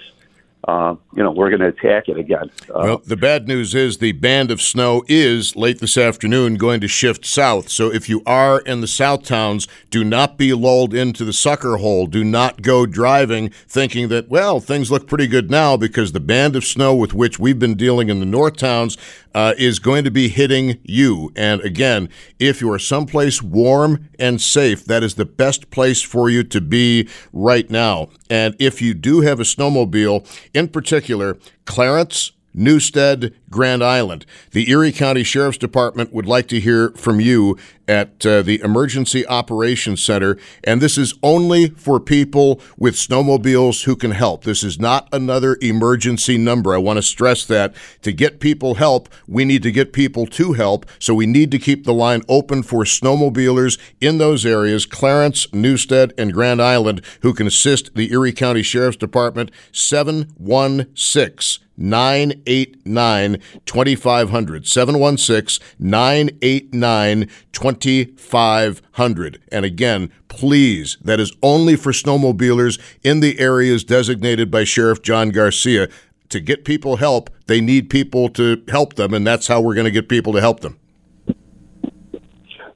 uh, 0.68 0.96
you 1.16 1.24
know, 1.24 1.32
we're 1.32 1.50
going 1.50 1.60
to 1.60 1.68
attack 1.68 2.08
it 2.08 2.18
again. 2.18 2.52
Uh, 2.70 2.82
Well, 2.84 3.02
the 3.04 3.18
bad 3.18 3.48
news 3.48 3.74
is 3.74 3.98
the 3.98 4.12
band 4.12 4.52
of 4.52 4.62
snow 4.62 5.04
is 5.08 5.56
late 5.56 5.80
this 5.80 5.98
afternoon 5.98 6.56
going 6.56 6.82
to 6.82 6.88
shift 6.88 7.26
south. 7.26 7.70
So 7.70 7.92
if 7.92 8.08
you 8.08 8.22
are 8.28 8.60
in 8.60 8.82
the 8.82 8.88
south 8.88 9.24
towns, 9.24 9.68
do 9.90 10.04
not 10.04 10.38
be 10.38 10.54
lulled 10.54 10.94
into 10.94 11.26
the 11.26 11.34
sucker 11.34 11.78
hole. 11.78 12.06
Do 12.06 12.24
not 12.24 12.62
go 12.62 12.86
driving 12.86 13.50
thinking 13.68 14.10
that, 14.10 14.30
well, 14.30 14.60
things 14.60 14.92
look 14.92 15.08
pretty 15.08 15.28
good 15.28 15.50
now 15.50 15.78
because 15.78 16.12
the 16.12 16.20
band 16.20 16.56
of 16.56 16.64
snow 16.64 16.94
with 16.94 17.14
which 17.14 17.40
we've 17.40 17.60
been 17.60 17.76
dealing 17.76 18.10
in 18.10 18.20
the 18.20 18.26
north 18.26 18.58
towns 18.58 18.98
uh, 19.34 19.54
is 19.58 19.80
going 19.80 20.04
to 20.04 20.12
be 20.12 20.28
hitting 20.28 20.80
you. 20.84 21.32
And 21.36 21.62
again, 21.62 22.10
if 22.40 22.62
you 22.62 22.72
are 22.72 22.80
someplace 22.80 23.42
warm 23.42 24.10
and 24.20 24.42
safe, 24.42 24.86
that 24.86 25.04
is 25.04 25.16
the 25.16 25.26
best 25.26 25.70
place 25.72 26.02
for 26.02 26.30
you 26.30 26.44
to 26.44 26.62
be 26.62 27.08
right 27.32 27.70
now. 27.70 28.10
And 28.30 28.56
if 28.60 28.82
you 28.82 28.94
do 28.94 29.22
have 29.22 29.40
a 29.40 29.44
snowmobile, 29.44 30.28
in 30.54 30.68
particular, 30.68 31.38
Clarence, 31.66 32.32
Newstead, 32.54 33.34
Grand 33.52 33.84
Island. 33.84 34.26
The 34.52 34.72
Erie 34.72 34.92
County 34.92 35.24
Sheriff's 35.24 35.58
Department 35.58 36.14
would 36.14 36.26
like 36.26 36.48
to 36.48 36.60
hear 36.60 36.90
from 36.92 37.20
you 37.20 37.58
at 37.88 38.26
uh, 38.26 38.42
the 38.42 38.62
Emergency 38.62 39.28
Operations 39.28 40.02
Center. 40.02 40.38
And 40.64 40.82
this 40.82 40.98
is 40.98 41.14
only 41.22 41.72
for 41.72 42.00
people 42.00 42.62
with 42.78 42.96
snowmobiles 42.96 43.84
who 43.84 43.98
can 43.98 44.12
help. 44.12 44.46
This 44.46 44.64
is 44.64 44.80
not 44.80 45.10
another 45.12 45.58
emergency 45.62 46.38
number. 46.38 46.74
I 46.74 46.78
want 46.78 46.98
to 46.98 47.04
stress 47.04 47.46
that. 47.46 47.76
To 48.04 48.14
get 48.14 48.40
people 48.40 48.76
help, 48.76 49.10
we 49.28 49.44
need 49.44 49.62
to 49.64 49.72
get 49.72 49.92
people 49.92 50.26
to 50.28 50.54
help. 50.54 50.86
So 51.00 51.14
we 51.14 51.26
need 51.26 51.52
to 51.52 51.60
keep 51.60 51.84
the 51.84 51.94
line 51.94 52.22
open 52.30 52.64
for 52.64 52.86
snowmobilers 52.86 53.78
in 54.00 54.18
those 54.18 54.46
areas, 54.46 54.86
Clarence, 54.86 55.52
Newstead, 55.54 56.14
and 56.18 56.32
Grand 56.32 56.62
Island, 56.62 57.02
who 57.22 57.34
can 57.34 57.48
assist 57.48 57.94
the 57.94 58.12
Erie 58.14 58.32
County 58.32 58.64
Sheriff's 58.64 58.98
Department 58.98 59.52
716 59.74 61.66
989 61.82 63.41
2500. 63.66 64.68
716 64.68 65.66
989 65.80 67.30
2500. 67.52 69.42
And 69.52 69.66
again, 69.66 70.12
please, 70.28 70.98
that 71.04 71.20
is 71.20 71.34
only 71.44 71.76
for 71.76 71.92
snowmobilers 71.92 72.80
in 73.04 73.20
the 73.20 73.40
areas 73.40 73.84
designated 73.84 74.50
by 74.50 74.64
Sheriff 74.64 75.02
John 75.02 75.30
Garcia. 75.30 75.88
To 76.30 76.40
get 76.40 76.64
people 76.64 76.96
help, 76.96 77.30
they 77.48 77.60
need 77.60 77.90
people 77.90 78.30
to 78.30 78.64
help 78.70 78.94
them, 78.94 79.14
and 79.14 79.28
that's 79.28 79.48
how 79.48 79.60
we're 79.60 79.76
going 79.76 79.86
to 79.86 79.92
get 79.92 80.08
people 80.08 80.32
to 80.32 80.40
help 80.40 80.62
them. 80.62 80.80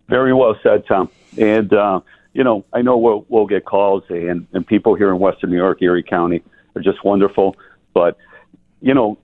Very 0.09 0.33
well 0.33 0.57
said, 0.61 0.85
Tom. 0.85 1.09
And 1.37 1.73
uh, 1.73 2.01
you 2.33 2.43
know, 2.43 2.65
I 2.73 2.81
know 2.81 2.97
we'll, 2.97 3.25
we'll 3.29 3.47
get 3.47 3.63
calls, 3.63 4.03
and 4.09 4.45
and 4.51 4.67
people 4.67 4.95
here 4.95 5.09
in 5.09 5.19
Western 5.19 5.51
New 5.51 5.57
York, 5.57 5.81
Erie 5.81 6.03
County, 6.03 6.43
are 6.75 6.81
just 6.81 7.03
wonderful. 7.03 7.55
But 7.93 8.17
you 8.81 8.93
know, 8.93 9.17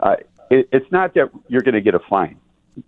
uh, 0.00 0.16
it, 0.50 0.68
it's 0.72 0.90
not 0.90 1.14
that 1.14 1.30
you're 1.48 1.62
going 1.62 1.74
to 1.74 1.80
get 1.80 1.94
a 1.94 2.00
fine 2.00 2.38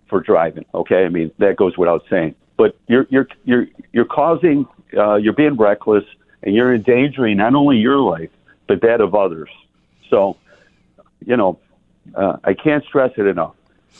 for 0.07 0.21
driving. 0.21 0.65
Okay, 0.73 1.05
I 1.05 1.09
mean 1.09 1.31
that 1.37 1.55
goes 1.55 1.77
without 1.77 2.03
saying. 2.09 2.35
But 2.57 2.77
you're 2.87 3.07
you're 3.09 3.27
you're 3.45 3.67
you're 3.91 4.05
causing, 4.05 4.67
uh, 4.95 5.15
you're 5.15 5.33
being 5.33 5.55
reckless, 5.55 6.03
and 6.43 6.53
you're 6.55 6.73
endangering 6.73 7.37
not 7.37 7.55
only 7.55 7.77
your 7.77 7.97
life 7.97 8.29
but 8.71 8.81
that 8.81 9.01
of 9.01 9.13
others. 9.13 9.49
So, 10.09 10.37
you 11.25 11.35
know, 11.35 11.59
uh, 12.15 12.37
I 12.43 12.53
can't 12.53 12.85
stress 12.85 13.11
it 13.17 13.25
enough. 13.25 13.55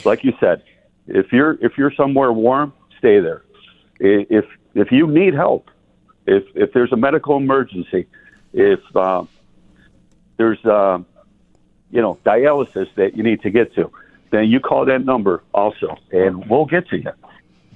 Like 0.06 0.24
you 0.24 0.34
said, 0.40 0.64
if 1.08 1.34
you're 1.34 1.58
if 1.62 1.78
you're 1.78 1.92
somewhere 1.92 2.32
warm, 2.32 2.72
stay 2.98 3.20
there. 3.20 3.44
If 4.00 4.46
if 4.74 4.92
you 4.92 5.08
need 5.08 5.34
help, 5.34 5.70
if 6.26 6.44
if 6.56 6.72
there's 6.72 6.94
a 6.94 6.96
medical 6.96 7.36
emergency, 7.36 8.08
if 8.54 8.80
uh, 8.96 9.26
there's 10.38 10.64
uh, 10.66 11.00
you 11.92 12.02
know 12.02 12.18
dialysis 12.26 12.88
that 12.96 13.16
you 13.16 13.24
need 13.24 13.42
to 13.42 13.50
get 13.50 13.74
to, 13.76 13.92
then 14.32 14.50
you 14.50 14.60
call 14.60 14.86
that 14.86 15.06
number 15.06 15.44
also, 15.54 15.98
and 16.12 16.50
we'll 16.50 16.66
get 16.66 16.88
to 16.90 16.98
you. 16.98 17.12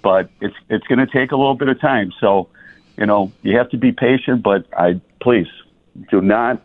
But 0.01 0.29
it's 0.41 0.55
it's 0.69 0.87
going 0.87 0.99
to 0.99 1.07
take 1.07 1.31
a 1.31 1.35
little 1.35 1.55
bit 1.55 1.67
of 1.67 1.79
time, 1.79 2.11
so 2.19 2.49
you 2.97 3.05
know 3.05 3.31
you 3.43 3.57
have 3.57 3.69
to 3.69 3.77
be 3.77 3.91
patient. 3.91 4.43
But 4.43 4.65
I 4.77 4.99
please 5.21 5.47
do 6.09 6.21
not, 6.21 6.61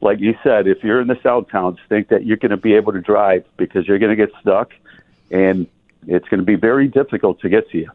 like 0.00 0.20
you 0.20 0.36
said, 0.42 0.66
if 0.66 0.82
you're 0.82 1.00
in 1.00 1.08
the 1.08 1.18
South 1.22 1.48
Towns, 1.50 1.78
think 1.88 2.08
that 2.08 2.24
you're 2.24 2.36
going 2.36 2.50
to 2.50 2.56
be 2.56 2.74
able 2.74 2.92
to 2.92 3.00
drive 3.00 3.44
because 3.56 3.86
you're 3.86 3.98
going 3.98 4.16
to 4.16 4.26
get 4.26 4.34
stuck, 4.40 4.72
and 5.30 5.66
it's 6.06 6.28
going 6.28 6.40
to 6.40 6.46
be 6.46 6.56
very 6.56 6.88
difficult 6.88 7.40
to 7.40 7.48
get 7.48 7.70
to 7.70 7.78
you. 7.78 7.90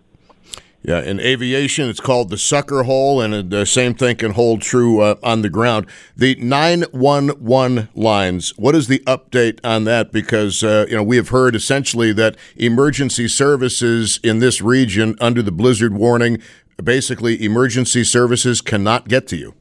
Yeah, 0.81 1.01
in 1.01 1.19
aviation, 1.19 1.89
it's 1.89 1.99
called 1.99 2.29
the 2.29 2.37
sucker 2.37 2.83
hole, 2.83 3.19
and 3.19 3.51
the 3.51 3.65
same 3.65 3.93
thing 3.93 4.15
can 4.15 4.31
hold 4.31 4.61
true 4.61 5.01
uh, 5.01 5.15
on 5.21 5.41
the 5.41 5.49
ground. 5.49 5.87
The 6.15 6.35
911 6.35 7.89
lines, 7.93 8.57
what 8.57 8.75
is 8.75 8.87
the 8.87 8.99
update 8.99 9.59
on 9.61 9.83
that? 9.83 10.13
Because, 10.13 10.63
uh, 10.63 10.85
you 10.89 10.95
know, 10.95 11.03
we 11.03 11.17
have 11.17 11.29
heard 11.29 11.53
essentially 11.53 12.13
that 12.13 12.37
emergency 12.55 13.27
services 13.27 14.21
in 14.23 14.39
this 14.39 14.61
region 14.61 15.17
under 15.19 15.41
the 15.41 15.51
blizzard 15.51 15.93
warning, 15.93 16.41
basically, 16.81 17.43
emergency 17.43 18.05
services 18.05 18.61
cannot 18.61 19.09
get 19.09 19.27
to 19.27 19.35
you. 19.35 19.55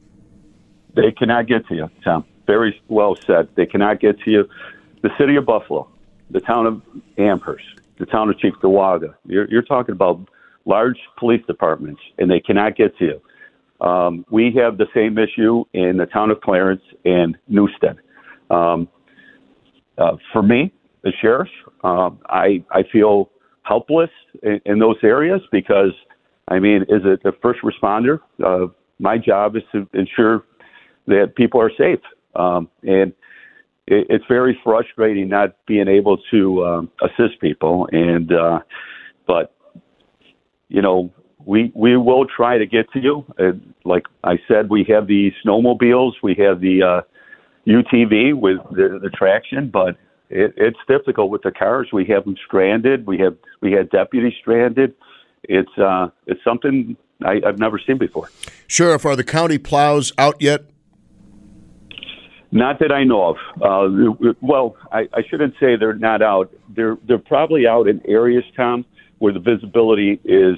They 0.95 1.11
cannot 1.11 1.47
get 1.47 1.67
to 1.67 1.75
you, 1.75 1.89
Tom. 2.01 2.23
Very 2.47 2.81
well 2.87 3.17
said. 3.27 3.49
They 3.55 3.65
cannot 3.65 3.99
get 3.99 4.19
to 4.21 4.31
you. 4.31 4.49
The 5.01 5.09
city 5.17 5.35
of 5.35 5.45
Buffalo, 5.45 5.89
the 6.31 6.39
town 6.39 6.65
of 6.65 6.81
Amherst, 7.17 7.65
the 7.97 8.05
town 8.05 8.29
of 8.29 8.37
Cheektowaga. 8.37 9.13
You're, 9.25 9.49
you're 9.49 9.61
talking 9.61 9.91
about 9.91 10.27
large 10.69 10.99
police 11.17 11.43
departments, 11.47 11.99
and 12.19 12.29
they 12.29 12.39
cannot 12.39 12.75
get 12.77 12.95
to 12.99 13.05
you. 13.05 13.85
Um, 13.85 14.25
we 14.29 14.53
have 14.55 14.77
the 14.77 14.87
same 14.93 15.17
issue 15.17 15.65
in 15.73 15.97
the 15.97 16.05
town 16.05 16.29
of 16.29 16.41
Clarence 16.41 16.81
and 17.05 17.37
Newstead. 17.47 17.97
Um, 18.49 18.87
uh, 19.97 20.17
for 20.31 20.43
me, 20.43 20.71
the 21.03 21.11
sheriff, 21.21 21.49
um, 21.83 22.19
I 22.27 22.63
I 22.71 22.83
feel 22.91 23.29
helpless 23.63 24.09
in, 24.43 24.59
in, 24.65 24.79
those 24.79 24.97
areas 25.03 25.41
because, 25.51 25.91
I 26.47 26.59
mean, 26.59 26.81
as 26.83 27.03
a, 27.05 27.27
a 27.27 27.31
first 27.41 27.59
responder, 27.61 28.19
uh, 28.43 28.67
my 28.99 29.17
job 29.17 29.55
is 29.55 29.63
to 29.71 29.87
ensure 29.93 30.43
that 31.07 31.35
people 31.35 31.61
are 31.61 31.71
safe, 31.77 31.99
um, 32.35 32.69
and 32.83 33.13
it, 33.87 34.07
it's 34.09 34.25
very 34.27 34.59
frustrating 34.63 35.29
not 35.29 35.55
being 35.65 35.87
able 35.87 36.17
to 36.31 36.65
um, 36.65 36.91
assist 37.01 37.39
people. 37.39 37.87
And 37.91 38.31
uh, 38.33 38.59
but 39.27 39.55
you 40.69 40.81
know, 40.81 41.11
we 41.45 41.71
we 41.75 41.97
will 41.97 42.25
try 42.25 42.57
to 42.57 42.65
get 42.65 42.91
to 42.93 42.99
you. 42.99 43.25
And 43.37 43.73
like 43.83 44.05
I 44.23 44.39
said, 44.47 44.69
we 44.69 44.85
have 44.89 45.07
the 45.07 45.31
snowmobiles, 45.43 46.13
we 46.23 46.35
have 46.35 46.61
the 46.61 46.83
uh, 46.83 47.01
UTV 47.67 48.33
with 48.33 48.57
the, 48.71 48.99
the 49.01 49.09
traction, 49.09 49.69
but 49.69 49.97
it, 50.29 50.53
it's 50.57 50.79
difficult 50.87 51.31
with 51.31 51.41
the 51.41 51.51
cars. 51.51 51.89
We 51.91 52.05
have 52.05 52.25
them 52.25 52.35
stranded. 52.45 53.05
We 53.05 53.17
have 53.19 53.35
we 53.61 53.71
had 53.71 53.89
deputies 53.89 54.33
stranded. 54.39 54.93
It's 55.43 55.77
uh, 55.77 56.09
it's 56.27 56.43
something 56.43 56.95
I, 57.23 57.41
I've 57.45 57.59
never 57.59 57.79
seen 57.79 57.97
before. 57.97 58.29
Sheriff, 58.67 59.05
are 59.05 59.15
the 59.15 59.23
county 59.23 59.57
plows 59.57 60.13
out 60.17 60.41
yet? 60.41 60.65
Not 62.51 62.79
that 62.79 62.91
I 62.91 63.03
know 63.03 63.29
of. 63.29 63.37
Uh, 63.61 64.33
well, 64.41 64.75
I, 64.91 65.07
I 65.13 65.21
shouldn't 65.29 65.53
say 65.59 65.75
they're 65.75 65.93
not 65.93 66.21
out. 66.21 66.51
They're 66.75 66.97
they're 67.07 67.19
probably 67.19 67.67
out 67.67 67.87
in 67.87 68.01
areas, 68.07 68.43
Tom, 68.55 68.85
where 69.19 69.33
the 69.33 69.39
visibility 69.39 70.19
is 70.23 70.57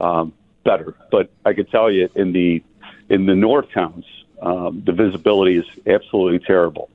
um, 0.00 0.32
better. 0.64 0.94
But 1.10 1.30
I 1.44 1.54
could 1.54 1.70
tell 1.70 1.90
you 1.90 2.08
in 2.14 2.32
the 2.32 2.62
in 3.08 3.26
the 3.26 3.34
north 3.34 3.70
towns, 3.70 4.04
um, 4.42 4.82
the 4.84 4.92
visibility 4.92 5.56
is 5.56 5.66
absolutely 5.86 6.40
terrible. 6.40 6.90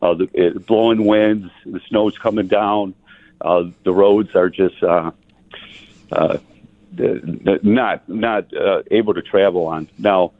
Uh, 0.00 0.14
the 0.14 0.28
it, 0.34 0.66
blowing 0.66 1.04
winds, 1.04 1.50
the 1.64 1.80
snow's 1.88 2.16
coming 2.18 2.46
down. 2.46 2.94
Uh, 3.40 3.64
the 3.82 3.92
roads 3.92 4.34
are 4.34 4.48
just 4.48 4.82
uh, 4.82 5.10
uh, 6.12 6.38
not 7.62 8.08
not 8.08 8.54
uh, 8.54 8.82
able 8.90 9.14
to 9.14 9.22
travel 9.22 9.66
on. 9.66 9.88
Now, 9.98 10.32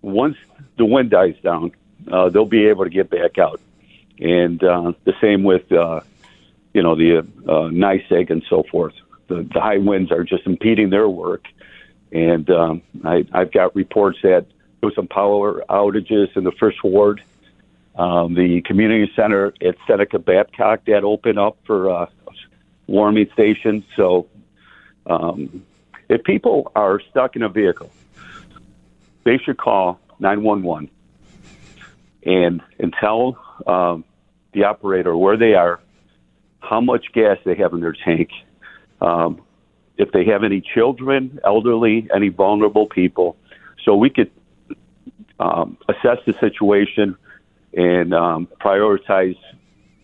once 0.00 0.36
the 0.76 0.84
wind 0.84 1.10
dies 1.10 1.36
down, 1.42 1.72
uh, 2.10 2.28
they'll 2.28 2.44
be 2.44 2.66
able 2.66 2.84
to 2.84 2.90
get 2.90 3.10
back 3.10 3.38
out. 3.38 3.60
And 4.18 4.62
uh, 4.62 4.92
the 5.04 5.14
same 5.20 5.42
with, 5.42 5.70
uh, 5.72 6.00
you 6.74 6.82
know, 6.82 6.94
the 6.94 7.18
uh, 7.18 7.68
NYSEG 7.70 8.30
and 8.30 8.42
so 8.48 8.64
forth. 8.70 8.94
The, 9.28 9.48
the 9.52 9.60
high 9.60 9.78
winds 9.78 10.10
are 10.10 10.24
just 10.24 10.46
impeding 10.46 10.90
their 10.90 11.08
work. 11.08 11.44
And 12.12 12.48
um, 12.50 12.82
I, 13.04 13.24
I've 13.32 13.52
got 13.52 13.74
reports 13.74 14.18
that 14.22 14.46
there 14.80 14.88
was 14.88 14.94
some 14.94 15.08
power 15.08 15.64
outages 15.68 16.36
in 16.36 16.44
the 16.44 16.52
first 16.52 16.82
ward. 16.84 17.22
Um, 17.94 18.34
the 18.34 18.62
community 18.62 19.10
center 19.14 19.52
at 19.60 19.76
Seneca 19.86 20.18
Babcock 20.18 20.86
that 20.86 21.04
opened 21.04 21.38
up 21.38 21.58
for 21.66 21.90
uh, 21.90 22.06
warming 22.86 23.28
stations. 23.32 23.84
So 23.96 24.28
um, 25.06 25.64
if 26.08 26.24
people 26.24 26.72
are 26.74 27.00
stuck 27.10 27.36
in 27.36 27.42
a 27.42 27.48
vehicle, 27.48 27.90
they 29.24 29.38
should 29.38 29.58
call 29.58 30.00
911 30.18 30.90
and 32.24 32.62
and 32.78 32.94
tell 32.98 33.36
um, 33.66 34.04
the 34.52 34.64
operator 34.64 35.16
where 35.16 35.36
they 35.36 35.54
are, 35.54 35.80
how 36.62 36.80
much 36.80 37.12
gas 37.12 37.38
they 37.44 37.54
have 37.56 37.72
in 37.72 37.80
their 37.80 37.92
tank, 37.92 38.30
um, 39.00 39.42
if 39.98 40.12
they 40.12 40.24
have 40.24 40.44
any 40.44 40.60
children, 40.60 41.38
elderly, 41.44 42.08
any 42.14 42.28
vulnerable 42.28 42.86
people, 42.86 43.36
so 43.84 43.96
we 43.96 44.10
could 44.10 44.30
um, 45.38 45.76
assess 45.88 46.18
the 46.24 46.34
situation 46.40 47.16
and 47.76 48.14
um, 48.14 48.48
prioritize 48.60 49.38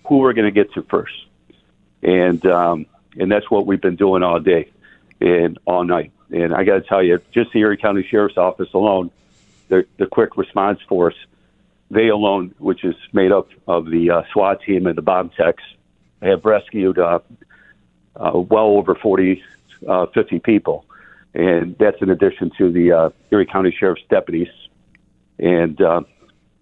who 0.06 0.18
we're 0.18 0.32
going 0.32 0.52
to 0.52 0.64
get 0.64 0.72
to 0.74 0.82
first. 0.82 1.14
And 2.02 2.44
um, 2.46 2.86
and 3.16 3.30
that's 3.30 3.50
what 3.50 3.66
we've 3.66 3.80
been 3.80 3.96
doing 3.96 4.22
all 4.22 4.40
day 4.40 4.70
and 5.20 5.58
all 5.64 5.84
night. 5.84 6.12
And 6.30 6.54
I 6.54 6.64
got 6.64 6.74
to 6.74 6.82
tell 6.82 7.02
you, 7.02 7.20
just 7.32 7.52
the 7.52 7.60
Erie 7.60 7.76
County 7.76 8.06
Sheriff's 8.08 8.36
Office 8.36 8.68
alone, 8.74 9.10
the, 9.68 9.86
the 9.96 10.06
quick 10.06 10.36
response 10.36 10.80
force 10.88 11.16
they 11.90 12.08
alone, 12.08 12.54
which 12.58 12.84
is 12.84 12.94
made 13.12 13.32
up 13.32 13.48
of 13.66 13.86
the 13.86 14.10
uh, 14.10 14.22
SWAT 14.32 14.60
team 14.62 14.86
and 14.86 14.96
the 14.96 15.02
bomb 15.02 15.30
techs, 15.30 15.62
have 16.22 16.44
rescued 16.44 16.98
uh, 16.98 17.20
uh, 18.16 18.38
well 18.38 18.66
over 18.66 18.94
40, 18.94 19.42
uh, 19.86 20.06
50 20.06 20.40
people. 20.40 20.84
And 21.34 21.76
that's 21.78 22.00
in 22.00 22.10
addition 22.10 22.50
to 22.58 22.72
the 22.72 22.92
uh, 22.92 23.10
Erie 23.30 23.46
County 23.46 23.74
Sheriff's 23.78 24.02
deputies. 24.08 24.48
And 25.38 25.80
uh, 25.80 26.02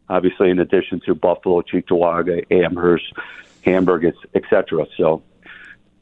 obviously, 0.09 0.51
in 0.51 0.59
addition 0.59 1.01
to 1.07 1.15
Buffalo, 1.15 1.63
Cheektowaga, 1.63 2.45
Amherst, 2.51 3.13
Hamburg, 3.65 4.05
et 4.35 4.43
cetera. 4.51 4.87
So 4.97 5.23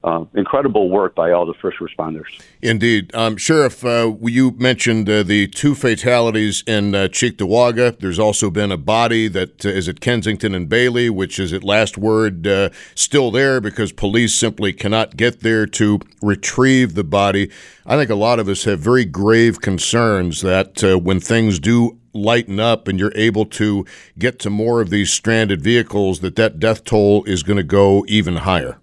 uh, 0.04 0.24
incredible 0.34 0.90
work 0.90 1.14
by 1.14 1.32
all 1.32 1.46
the 1.46 1.54
first 1.54 1.78
responders. 1.78 2.26
Indeed. 2.60 3.12
Um, 3.14 3.38
Sheriff, 3.38 3.84
uh, 3.84 4.12
you 4.20 4.50
mentioned 4.52 5.08
uh, 5.08 5.22
the 5.22 5.48
two 5.48 5.74
fatalities 5.74 6.62
in 6.66 6.94
uh, 6.94 7.08
Cheektowaga. 7.08 7.98
There's 7.98 8.18
also 8.18 8.50
been 8.50 8.70
a 8.70 8.76
body 8.76 9.28
that 9.28 9.64
uh, 9.64 9.70
is 9.70 9.88
at 9.88 10.00
Kensington 10.00 10.54
and 10.54 10.68
Bailey, 10.68 11.08
which 11.08 11.38
is 11.38 11.54
at 11.54 11.64
last 11.64 11.96
word 11.96 12.46
uh, 12.46 12.68
still 12.94 13.30
there 13.30 13.62
because 13.62 13.92
police 13.92 14.34
simply 14.34 14.74
cannot 14.74 15.16
get 15.16 15.40
there 15.40 15.64
to 15.66 16.00
retrieve 16.20 16.94
the 16.94 17.04
body. 17.04 17.50
I 17.86 17.96
think 17.96 18.10
a 18.10 18.14
lot 18.14 18.38
of 18.38 18.48
us 18.48 18.64
have 18.64 18.80
very 18.80 19.06
grave 19.06 19.62
concerns 19.62 20.42
that 20.42 20.84
uh, 20.84 20.98
when 20.98 21.18
things 21.18 21.58
do 21.58 21.98
lighten 22.12 22.60
up 22.60 22.88
and 22.88 22.98
you're 22.98 23.12
able 23.14 23.46
to 23.46 23.86
get 24.18 24.38
to 24.40 24.50
more 24.50 24.82
of 24.82 24.90
these 24.90 25.10
stranded 25.10 25.62
vehicles, 25.62 26.20
that 26.20 26.36
that 26.36 26.60
death 26.60 26.84
toll 26.84 27.24
is 27.24 27.42
going 27.42 27.56
to 27.56 27.64
go 27.64 28.04
even 28.06 28.36
higher 28.36 28.78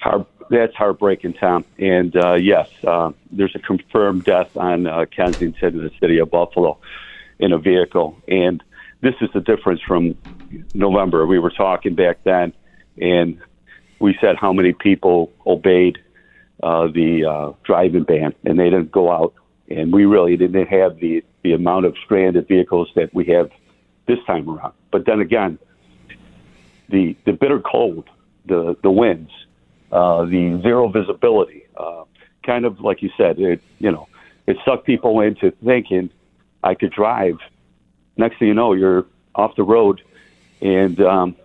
heart, 0.00 0.26
that's 0.50 0.74
heartbreaking, 0.74 1.34
Tom. 1.34 1.64
And 1.78 2.14
uh, 2.16 2.34
yes, 2.34 2.68
uh, 2.86 3.12
there's 3.30 3.54
a 3.54 3.60
confirmed 3.60 4.24
death 4.24 4.56
on 4.56 4.86
uh, 4.86 5.06
Kensington 5.06 5.78
in 5.78 5.84
the 5.84 5.92
city 6.00 6.18
of 6.18 6.30
Buffalo 6.30 6.78
in 7.38 7.52
a 7.52 7.58
vehicle. 7.58 8.16
And 8.28 8.62
this 9.00 9.14
is 9.20 9.30
the 9.32 9.40
difference 9.40 9.80
from 9.86 10.16
November. 10.74 11.26
We 11.26 11.38
were 11.38 11.50
talking 11.50 11.94
back 11.94 12.24
then, 12.24 12.52
and 13.00 13.38
we 13.98 14.16
said 14.20 14.36
how 14.36 14.52
many 14.52 14.72
people 14.72 15.32
obeyed 15.46 15.98
uh, 16.62 16.88
the 16.88 17.24
uh, 17.24 17.52
driving 17.64 18.04
ban, 18.04 18.34
and 18.44 18.58
they 18.58 18.64
didn't 18.64 18.92
go 18.92 19.10
out. 19.10 19.34
And 19.70 19.92
we 19.92 20.04
really 20.04 20.36
didn't 20.36 20.66
have 20.66 20.98
the, 20.98 21.24
the 21.42 21.52
amount 21.52 21.86
of 21.86 21.96
stranded 22.04 22.48
vehicles 22.48 22.90
that 22.96 23.14
we 23.14 23.24
have 23.26 23.50
this 24.06 24.18
time 24.26 24.50
around. 24.50 24.74
But 24.90 25.06
then 25.06 25.20
again, 25.20 25.58
the, 26.88 27.16
the 27.24 27.32
bitter 27.32 27.60
cold, 27.60 28.08
the, 28.46 28.76
the 28.82 28.90
winds, 28.90 29.30
uh, 29.92 30.24
the 30.24 30.60
zero 30.62 30.88
visibility. 30.88 31.64
Uh, 31.76 32.04
kind 32.44 32.64
of 32.64 32.80
like 32.80 33.02
you 33.02 33.10
said, 33.16 33.38
it 33.38 33.60
you 33.78 33.90
know, 33.90 34.08
it 34.46 34.56
sucked 34.64 34.86
people 34.86 35.20
into 35.20 35.50
thinking 35.64 36.10
I 36.62 36.74
could 36.74 36.92
drive. 36.92 37.38
Next 38.16 38.38
thing 38.38 38.48
you 38.48 38.54
know, 38.54 38.72
you're 38.72 39.06
off 39.34 39.56
the 39.56 39.62
road, 39.62 40.02
and 40.60 41.00
um, 41.00 41.36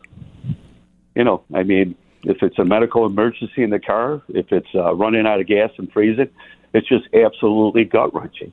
you 1.15 1.23
know, 1.23 1.43
I 1.53 1.63
mean, 1.63 1.95
if 2.23 2.41
it's 2.41 2.59
a 2.59 2.65
medical 2.65 3.05
emergency 3.05 3.63
in 3.63 3.69
the 3.69 3.79
car, 3.79 4.21
if 4.29 4.51
it's 4.51 4.67
uh, 4.73 4.93
running 4.95 5.25
out 5.25 5.39
of 5.39 5.47
gas 5.47 5.71
and 5.77 5.91
freezing, 5.91 6.29
it's 6.73 6.87
just 6.87 7.05
absolutely 7.13 7.85
gut 7.85 8.13
wrenching. 8.13 8.51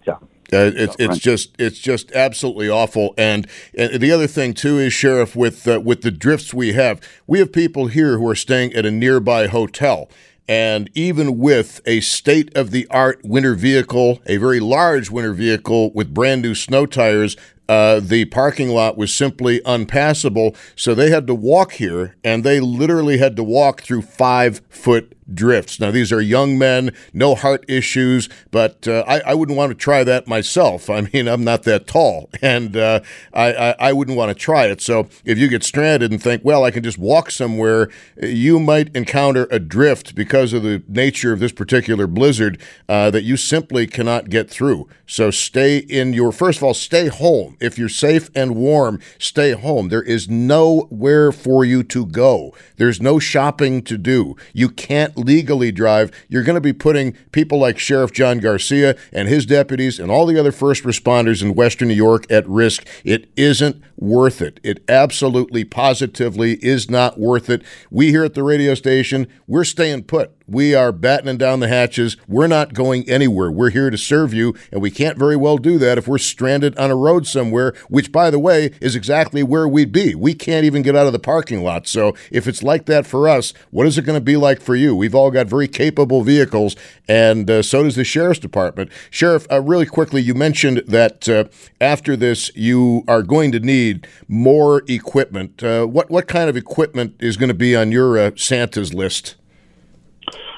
Uh, 0.52 0.70
it's 0.74 0.96
it's 0.98 1.18
just 1.18 1.54
it's 1.58 1.78
just 1.78 2.12
absolutely 2.12 2.68
awful. 2.68 3.14
And, 3.16 3.46
and 3.76 4.00
the 4.00 4.12
other 4.12 4.26
thing 4.26 4.52
too 4.52 4.78
is, 4.78 4.92
sheriff, 4.92 5.34
with 5.34 5.66
uh, 5.66 5.80
with 5.80 6.02
the 6.02 6.10
drifts 6.10 6.52
we 6.52 6.74
have, 6.74 7.00
we 7.26 7.38
have 7.38 7.52
people 7.52 7.86
here 7.86 8.18
who 8.18 8.28
are 8.28 8.34
staying 8.34 8.74
at 8.74 8.84
a 8.84 8.90
nearby 8.90 9.46
hotel. 9.46 10.08
And 10.48 10.90
even 10.94 11.38
with 11.38 11.80
a 11.86 12.00
state 12.00 12.54
of 12.56 12.72
the 12.72 12.86
art 12.90 13.20
winter 13.24 13.54
vehicle, 13.54 14.20
a 14.26 14.36
very 14.36 14.60
large 14.60 15.08
winter 15.08 15.32
vehicle 15.32 15.92
with 15.94 16.12
brand 16.12 16.42
new 16.42 16.54
snow 16.54 16.84
tires, 16.84 17.36
uh, 17.68 18.00
the 18.00 18.24
parking 18.26 18.68
lot 18.68 18.98
was 18.98 19.14
simply 19.14 19.62
unpassable. 19.64 20.54
So 20.76 20.94
they 20.94 21.10
had 21.10 21.26
to 21.28 21.34
walk 21.34 21.72
here, 21.72 22.16
and 22.24 22.44
they 22.44 22.60
literally 22.60 23.18
had 23.18 23.36
to 23.36 23.44
walk 23.44 23.82
through 23.82 24.02
five 24.02 24.60
foot 24.68 25.16
drifts. 25.34 25.80
Now, 25.80 25.90
these 25.90 26.12
are 26.12 26.20
young 26.20 26.58
men, 26.58 26.94
no 27.12 27.34
heart 27.34 27.64
issues, 27.68 28.28
but 28.50 28.86
uh, 28.86 29.04
I, 29.06 29.20
I, 29.20 29.34
wouldn't 29.34 29.56
want 29.56 29.70
to 29.70 29.74
try 29.74 30.04
that 30.04 30.26
myself. 30.26 30.90
I 30.90 31.02
mean, 31.12 31.28
I'm 31.28 31.44
not 31.44 31.62
that 31.64 31.86
tall, 31.86 32.30
and 32.40 32.76
uh, 32.76 33.00
I, 33.32 33.52
I, 33.52 33.74
I, 33.78 33.92
wouldn't 33.92 34.16
want 34.16 34.30
to 34.30 34.34
try 34.34 34.66
it. 34.66 34.80
So, 34.80 35.08
if 35.24 35.38
you 35.38 35.48
get 35.48 35.64
stranded 35.64 36.10
and 36.10 36.22
think, 36.22 36.44
well, 36.44 36.64
I 36.64 36.70
can 36.70 36.82
just 36.82 36.98
walk 36.98 37.30
somewhere, 37.30 37.90
you 38.20 38.58
might 38.58 38.94
encounter 38.94 39.46
a 39.50 39.58
drift 39.58 40.14
because 40.14 40.52
of 40.52 40.62
the 40.62 40.82
nature 40.88 41.32
of 41.32 41.40
this 41.40 41.52
particular 41.52 42.06
blizzard 42.06 42.60
uh, 42.88 43.10
that 43.10 43.22
you 43.22 43.36
simply 43.36 43.86
cannot 43.86 44.30
get 44.30 44.50
through. 44.50 44.88
So, 45.06 45.30
stay 45.30 45.78
in 45.78 46.12
your, 46.12 46.32
first 46.32 46.58
of 46.58 46.64
all, 46.64 46.74
stay 46.74 47.08
home. 47.08 47.56
If 47.60 47.78
you're 47.78 47.88
safe 47.88 48.30
and 48.34 48.56
warm, 48.56 49.00
stay 49.18 49.52
home. 49.52 49.88
There 49.88 50.02
is 50.02 50.28
nowhere 50.28 51.32
for 51.32 51.64
you 51.64 51.82
to 51.84 52.06
go, 52.06 52.54
there's 52.76 53.00
no 53.00 53.18
shopping 53.18 53.82
to 53.82 53.98
do. 53.98 54.36
You 54.52 54.68
can't 54.68 55.16
legally 55.24 55.72
drive, 55.72 56.10
you're 56.28 56.42
going 56.42 56.54
to 56.54 56.60
be 56.60 56.72
putting 56.72 57.12
people 57.32 57.58
like 57.58 57.78
Sheriff 57.78 58.12
John 58.12 58.38
Garcia 58.38 58.96
and 59.12 59.28
his 59.28 59.46
deputies 59.46 59.98
and 59.98 60.10
all 60.10 60.26
the 60.26 60.38
other 60.38 60.52
first 60.52 60.84
responders 60.84 61.42
in 61.42 61.54
Western 61.54 61.88
New 61.88 61.94
York 61.94 62.30
at 62.30 62.48
risk. 62.48 62.86
It 63.04 63.30
isn't 63.36 63.82
worth 63.96 64.42
it. 64.42 64.60
It 64.62 64.82
absolutely, 64.88 65.64
positively 65.64 66.54
is 66.64 66.90
not 66.90 67.18
worth 67.18 67.48
it. 67.48 67.62
We 67.90 68.08
here 68.08 68.24
at 68.24 68.34
the 68.34 68.42
radio 68.42 68.74
station, 68.74 69.26
we're 69.46 69.64
staying 69.64 70.04
put. 70.04 70.32
We 70.46 70.74
are 70.74 70.92
battening 70.92 71.38
down 71.38 71.60
the 71.60 71.68
hatches. 71.68 72.16
We're 72.28 72.46
not 72.46 72.74
going 72.74 73.08
anywhere. 73.08 73.50
We're 73.50 73.70
here 73.70 73.90
to 73.90 73.98
serve 73.98 74.34
you, 74.34 74.54
and 74.70 74.82
we 74.82 74.90
can't 74.90 75.18
very 75.18 75.36
well 75.36 75.58
do 75.58 75.78
that 75.78 75.98
if 75.98 76.08
we're 76.08 76.18
stranded 76.18 76.76
on 76.78 76.90
a 76.90 76.96
road 76.96 77.26
somewhere, 77.26 77.74
which, 77.88 78.12
by 78.12 78.30
the 78.30 78.38
way, 78.38 78.72
is 78.80 78.96
exactly 78.96 79.42
where 79.42 79.68
we'd 79.68 79.92
be. 79.92 80.14
We 80.14 80.34
can't 80.34 80.64
even 80.64 80.82
get 80.82 80.96
out 80.96 81.06
of 81.06 81.12
the 81.12 81.18
parking 81.18 81.62
lot. 81.62 81.86
So 81.86 82.14
if 82.30 82.46
it's 82.46 82.62
like 82.62 82.86
that 82.86 83.06
for 83.06 83.28
us, 83.28 83.52
what 83.70 83.86
is 83.86 83.98
it 83.98 84.02
going 84.02 84.18
to 84.18 84.24
be 84.24 84.36
like 84.36 84.60
for 84.60 84.74
you? 84.74 84.94
We've 84.94 85.14
all 85.14 85.30
got 85.30 85.46
very 85.46 85.68
capable 85.68 86.22
vehicles, 86.22 86.76
and 87.08 87.50
uh, 87.50 87.62
so 87.62 87.82
does 87.82 87.96
the 87.96 88.04
Sheriff's 88.04 88.40
Department. 88.40 88.90
Sheriff, 89.10 89.46
uh, 89.50 89.60
really 89.60 89.86
quickly, 89.86 90.22
you 90.22 90.34
mentioned 90.34 90.82
that 90.86 91.28
uh, 91.28 91.44
after 91.80 92.16
this, 92.16 92.50
you 92.54 93.04
are 93.08 93.22
going 93.22 93.52
to 93.52 93.60
need 93.60 94.06
more 94.28 94.82
equipment. 94.88 95.62
Uh, 95.62 95.86
what, 95.86 96.10
what 96.10 96.26
kind 96.28 96.48
of 96.48 96.56
equipment 96.56 97.14
is 97.20 97.36
going 97.36 97.48
to 97.48 97.54
be 97.54 97.76
on 97.76 97.92
your 97.92 98.18
uh, 98.18 98.30
Santa's 98.36 98.92
list? 98.94 99.36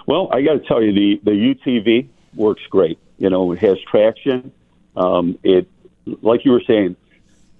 Well, 0.07 0.29
I 0.33 0.43
got 0.43 0.55
to 0.55 0.61
tell 0.61 0.83
you, 0.83 0.93
the 0.93 1.21
the 1.25 1.31
UTV 1.31 2.09
works 2.35 2.62
great. 2.69 2.99
You 3.19 3.31
know, 3.31 3.53
it 3.53 3.59
has 3.61 3.79
traction. 3.81 4.53
Um, 4.97 5.38
it, 5.43 5.69
like 6.23 6.45
you 6.45 6.53
were 6.53 6.62
saying, 6.67 6.97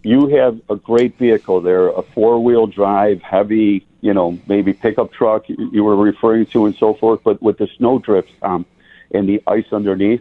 you 0.02 0.28
have 0.28 0.61
a 0.68 0.76
great 0.76 1.18
vehicle 1.18 1.61
there, 1.61 1.88
a 1.88 2.02
four 2.02 2.42
wheel 2.42 2.66
drive, 2.66 3.22
heavy, 3.22 3.87
you 4.02 4.12
know, 4.12 4.38
maybe 4.46 4.74
pickup 4.74 5.12
truck 5.12 5.44
you 5.48 5.83
were 5.83 5.96
referring 5.96 6.46
to, 6.46 6.66
and 6.66 6.76
so 6.76 6.94
forth. 6.94 7.20
But 7.24 7.42
with 7.42 7.59
the 7.59 7.68
snow 7.78 7.98
drifts 7.98 8.33
um, 8.42 8.66
and 9.12 9.26
the 9.26 9.42
ice 9.46 9.72
underneath, 9.72 10.20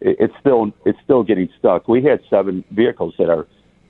it, 0.00 0.16
it's 0.18 0.34
still 0.40 0.72
it's 0.84 0.98
still 1.04 1.22
getting 1.22 1.48
stuck. 1.58 1.86
We 1.86 2.02
had 2.02 2.20
seven 2.28 2.64
vehicles 2.72 3.14
that 3.18 3.30
are 3.30 3.46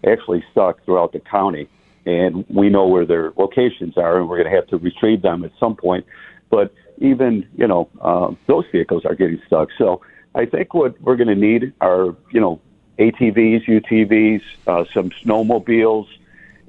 actually 0.06 0.44
stuck 0.52 0.84
throughout 0.84 1.12
the 1.12 1.20
county, 1.20 1.68
and 2.04 2.44
we 2.50 2.68
know 2.68 2.86
where 2.86 3.06
their 3.06 3.32
locations 3.36 3.96
are, 3.96 4.18
and 4.18 4.28
we're 4.28 4.36
going 4.36 4.50
to 4.50 4.56
have 4.56 4.68
to 4.68 4.76
retrieve 4.76 5.22
them 5.22 5.42
at 5.44 5.52
some 5.58 5.74
point. 5.74 6.04
But 6.50 6.74
even 7.00 7.48
you 7.56 7.66
know 7.66 7.88
uh, 8.00 8.32
those 8.46 8.64
vehicles 8.70 9.04
are 9.04 9.14
getting 9.14 9.40
stuck. 9.46 9.70
So 9.76 10.02
I 10.34 10.44
think 10.46 10.74
what 10.74 11.00
we're 11.00 11.16
going 11.16 11.28
to 11.28 11.34
need 11.34 11.72
are 11.80 12.14
you 12.30 12.40
know 12.40 12.60
ATVs, 12.98 13.64
UTVs, 13.64 14.42
uh, 14.66 14.84
some 14.94 15.10
snowmobiles, 15.10 16.06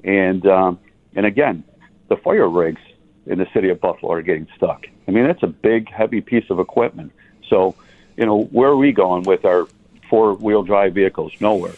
and 0.02 0.44
um, 0.46 0.80
and 1.14 1.26
again 1.26 1.64
the 2.08 2.16
fire 2.16 2.48
rigs 2.48 2.80
in 3.26 3.38
the 3.38 3.46
city 3.54 3.68
of 3.68 3.80
Buffalo 3.80 4.12
are 4.12 4.22
getting 4.22 4.48
stuck. 4.56 4.86
I 5.06 5.10
mean 5.12 5.26
that's 5.26 5.42
a 5.42 5.48
big, 5.48 5.90
heavy 5.90 6.20
piece 6.20 6.48
of 6.50 6.58
equipment. 6.58 7.12
So 7.48 7.76
you 8.16 8.26
know 8.26 8.44
where 8.44 8.70
are 8.70 8.76
we 8.76 8.92
going 8.92 9.22
with 9.24 9.44
our 9.44 9.68
four-wheel 10.08 10.64
drive 10.64 10.94
vehicles? 10.94 11.32
Nowhere. 11.40 11.74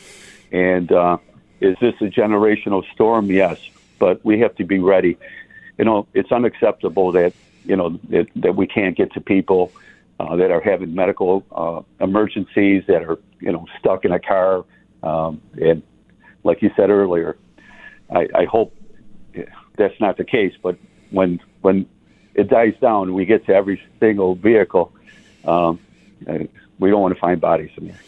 And 0.51 0.90
uh, 0.90 1.19
is 1.61 1.77
this 1.81 1.95
a 2.01 2.05
generational 2.05 2.85
storm? 2.93 3.31
Yes, 3.31 3.59
but 3.99 4.25
we 4.25 4.38
have 4.40 4.55
to 4.57 4.64
be 4.64 4.79
ready. 4.79 5.19
You 5.79 5.85
know, 5.85 6.07
it's 6.14 6.31
unacceptable 6.31 7.12
that 7.12 7.33
you 7.64 7.77
know 7.77 7.98
that, 8.11 8.27
that 8.37 8.57
we 8.57 8.66
can't 8.66 8.96
get 8.96 9.12
to 9.14 9.20
people 9.20 9.72
uh, 10.20 10.37
that 10.37 10.50
are 10.50 10.61
having 10.61 10.94
medical 10.94 11.44
uh, 11.53 11.83
emergencies 12.05 12.85
that 12.87 13.03
are 13.03 13.18
you 13.40 13.53
know 13.53 13.66
stuck 13.79 14.05
in 14.05 14.12
a 14.12 14.20
car 14.20 14.64
um, 15.03 15.40
and 15.61 15.83
like 16.44 16.62
you 16.62 16.70
said 16.77 16.90
earlier 16.90 17.37
I, 18.11 18.29
I 18.35 18.44
hope 18.44 18.74
that's 19.77 19.98
not 20.00 20.16
the 20.16 20.24
case 20.24 20.55
but 20.62 20.77
when 21.11 21.40
when 21.62 21.87
it 22.35 22.48
dies 22.48 22.74
down 22.81 23.14
we 23.14 23.24
get 23.24 23.46
to 23.46 23.55
every 23.55 23.83
single 24.00 24.35
vehicle 24.35 24.92
um, 25.44 25.81
we 26.79 26.90
don't 26.90 27.00
want 27.00 27.14
to 27.14 27.20
find 27.20 27.40
bodies 27.40 27.70
in 27.77 27.88
there 27.88 28.00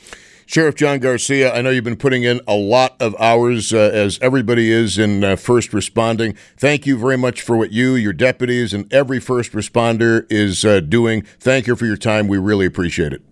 Sheriff 0.49 0.77
John 0.77 1.01
Garcia, 1.01 1.53
I 1.53 1.61
know 1.61 1.71
you've 1.71 1.83
been 1.83 1.97
putting 1.97 2.23
in 2.23 2.41
a 2.47 2.55
lot 2.55 2.95
of 3.03 3.17
hours, 3.21 3.75
uh, 3.75 3.91
as 3.93 4.17
everybody 4.23 4.71
is 4.71 4.97
in 4.97 5.25
uh, 5.25 5.35
first 5.35 5.75
responding. 5.75 6.37
Thank 6.57 6.87
you 6.87 6.97
very 6.97 7.19
much 7.19 7.43
for 7.43 7.57
what 7.57 7.73
you, 7.73 7.97
your 7.97 8.13
deputies, 8.13 8.73
and 8.73 8.91
every 8.95 9.19
first 9.19 9.51
responder 9.53 10.25
is 10.31 10.65
uh, 10.65 10.79
doing. 10.79 11.23
Thank 11.41 11.67
you 11.67 11.75
for 11.75 11.85
your 11.85 11.97
time. 11.97 12.29
We 12.29 12.39
really 12.39 12.65
appreciate 12.65 13.13
it. 13.13 13.23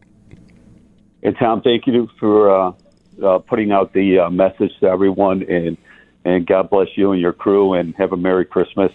And 1.23 1.37
Tom, 1.39 1.63
thank 1.63 1.87
you 1.87 2.09
for 2.19 2.51
uh, 2.51 2.73
uh, 3.25 3.39
putting 3.39 3.71
out 3.71 3.93
the 3.93 4.19
uh, 4.19 4.31
message 4.31 4.73
to 4.81 4.87
everyone, 4.87 5.45
and 5.45 5.79
and 6.25 6.45
God 6.45 6.69
bless 6.69 6.89
you 6.97 7.13
and 7.13 7.21
your 7.21 7.33
crew, 7.33 7.75
and 7.75 7.95
have 7.95 8.13
a 8.13 8.17
Merry 8.17 8.45
Christmas. 8.45 8.91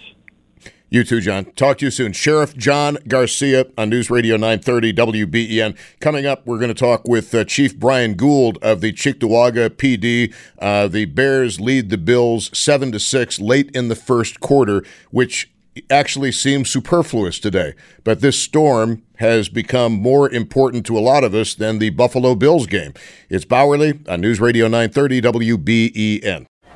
You 0.92 1.04
too, 1.04 1.22
John. 1.22 1.46
Talk 1.52 1.78
to 1.80 1.86
you 1.86 1.92
soon. 1.92 2.14
Sheriff 2.14 2.58
John 2.58 2.98
Garcia 3.08 3.68
on 3.78 3.92
News 3.92 4.10
Radio 4.10 4.38
930 4.38 4.94
WBEN. 4.94 5.78
Coming 6.00 6.26
up, 6.26 6.48
we're 6.48 6.58
going 6.58 6.74
to 6.74 6.74
talk 6.74 7.08
with 7.08 7.36
uh, 7.36 7.44
Chief 7.44 7.78
Brian 7.78 8.16
Gould 8.16 8.58
of 8.64 8.82
the 8.82 8.92
Cheektowaga 8.92 9.70
PD. 9.70 10.34
Uh, 10.58 10.88
the 10.88 11.06
Bears 11.06 11.60
lead 11.60 11.92
the 11.92 11.98
Bills 12.00 12.50
7 12.58 12.92
to 12.92 13.00
6 13.00 13.40
late 13.40 13.70
in 13.76 13.90
the 13.90 13.96
first 13.96 14.40
quarter, 14.40 14.84
which 15.12 15.52
actually 15.92 16.32
seems 16.32 16.72
superfluous 16.72 17.38
today. 17.38 17.76
But 18.04 18.22
this 18.22 18.42
storm 18.42 19.04
has 19.18 19.48
become 19.48 19.94
more 19.94 20.28
important 20.32 20.88
to 20.88 20.98
a 20.98 21.02
lot 21.02 21.24
of 21.24 21.36
us 21.36 21.54
than 21.54 21.78
the 21.78 21.92
Buffalo 21.92 22.34
Bills 22.34 22.66
game. 22.66 22.96
It's 23.30 23.46
Bauerle 23.46 24.10
on 24.10 24.22
News 24.22 24.42
Radio 24.42 24.66
930 24.66 25.22
WBEN. 25.22 26.48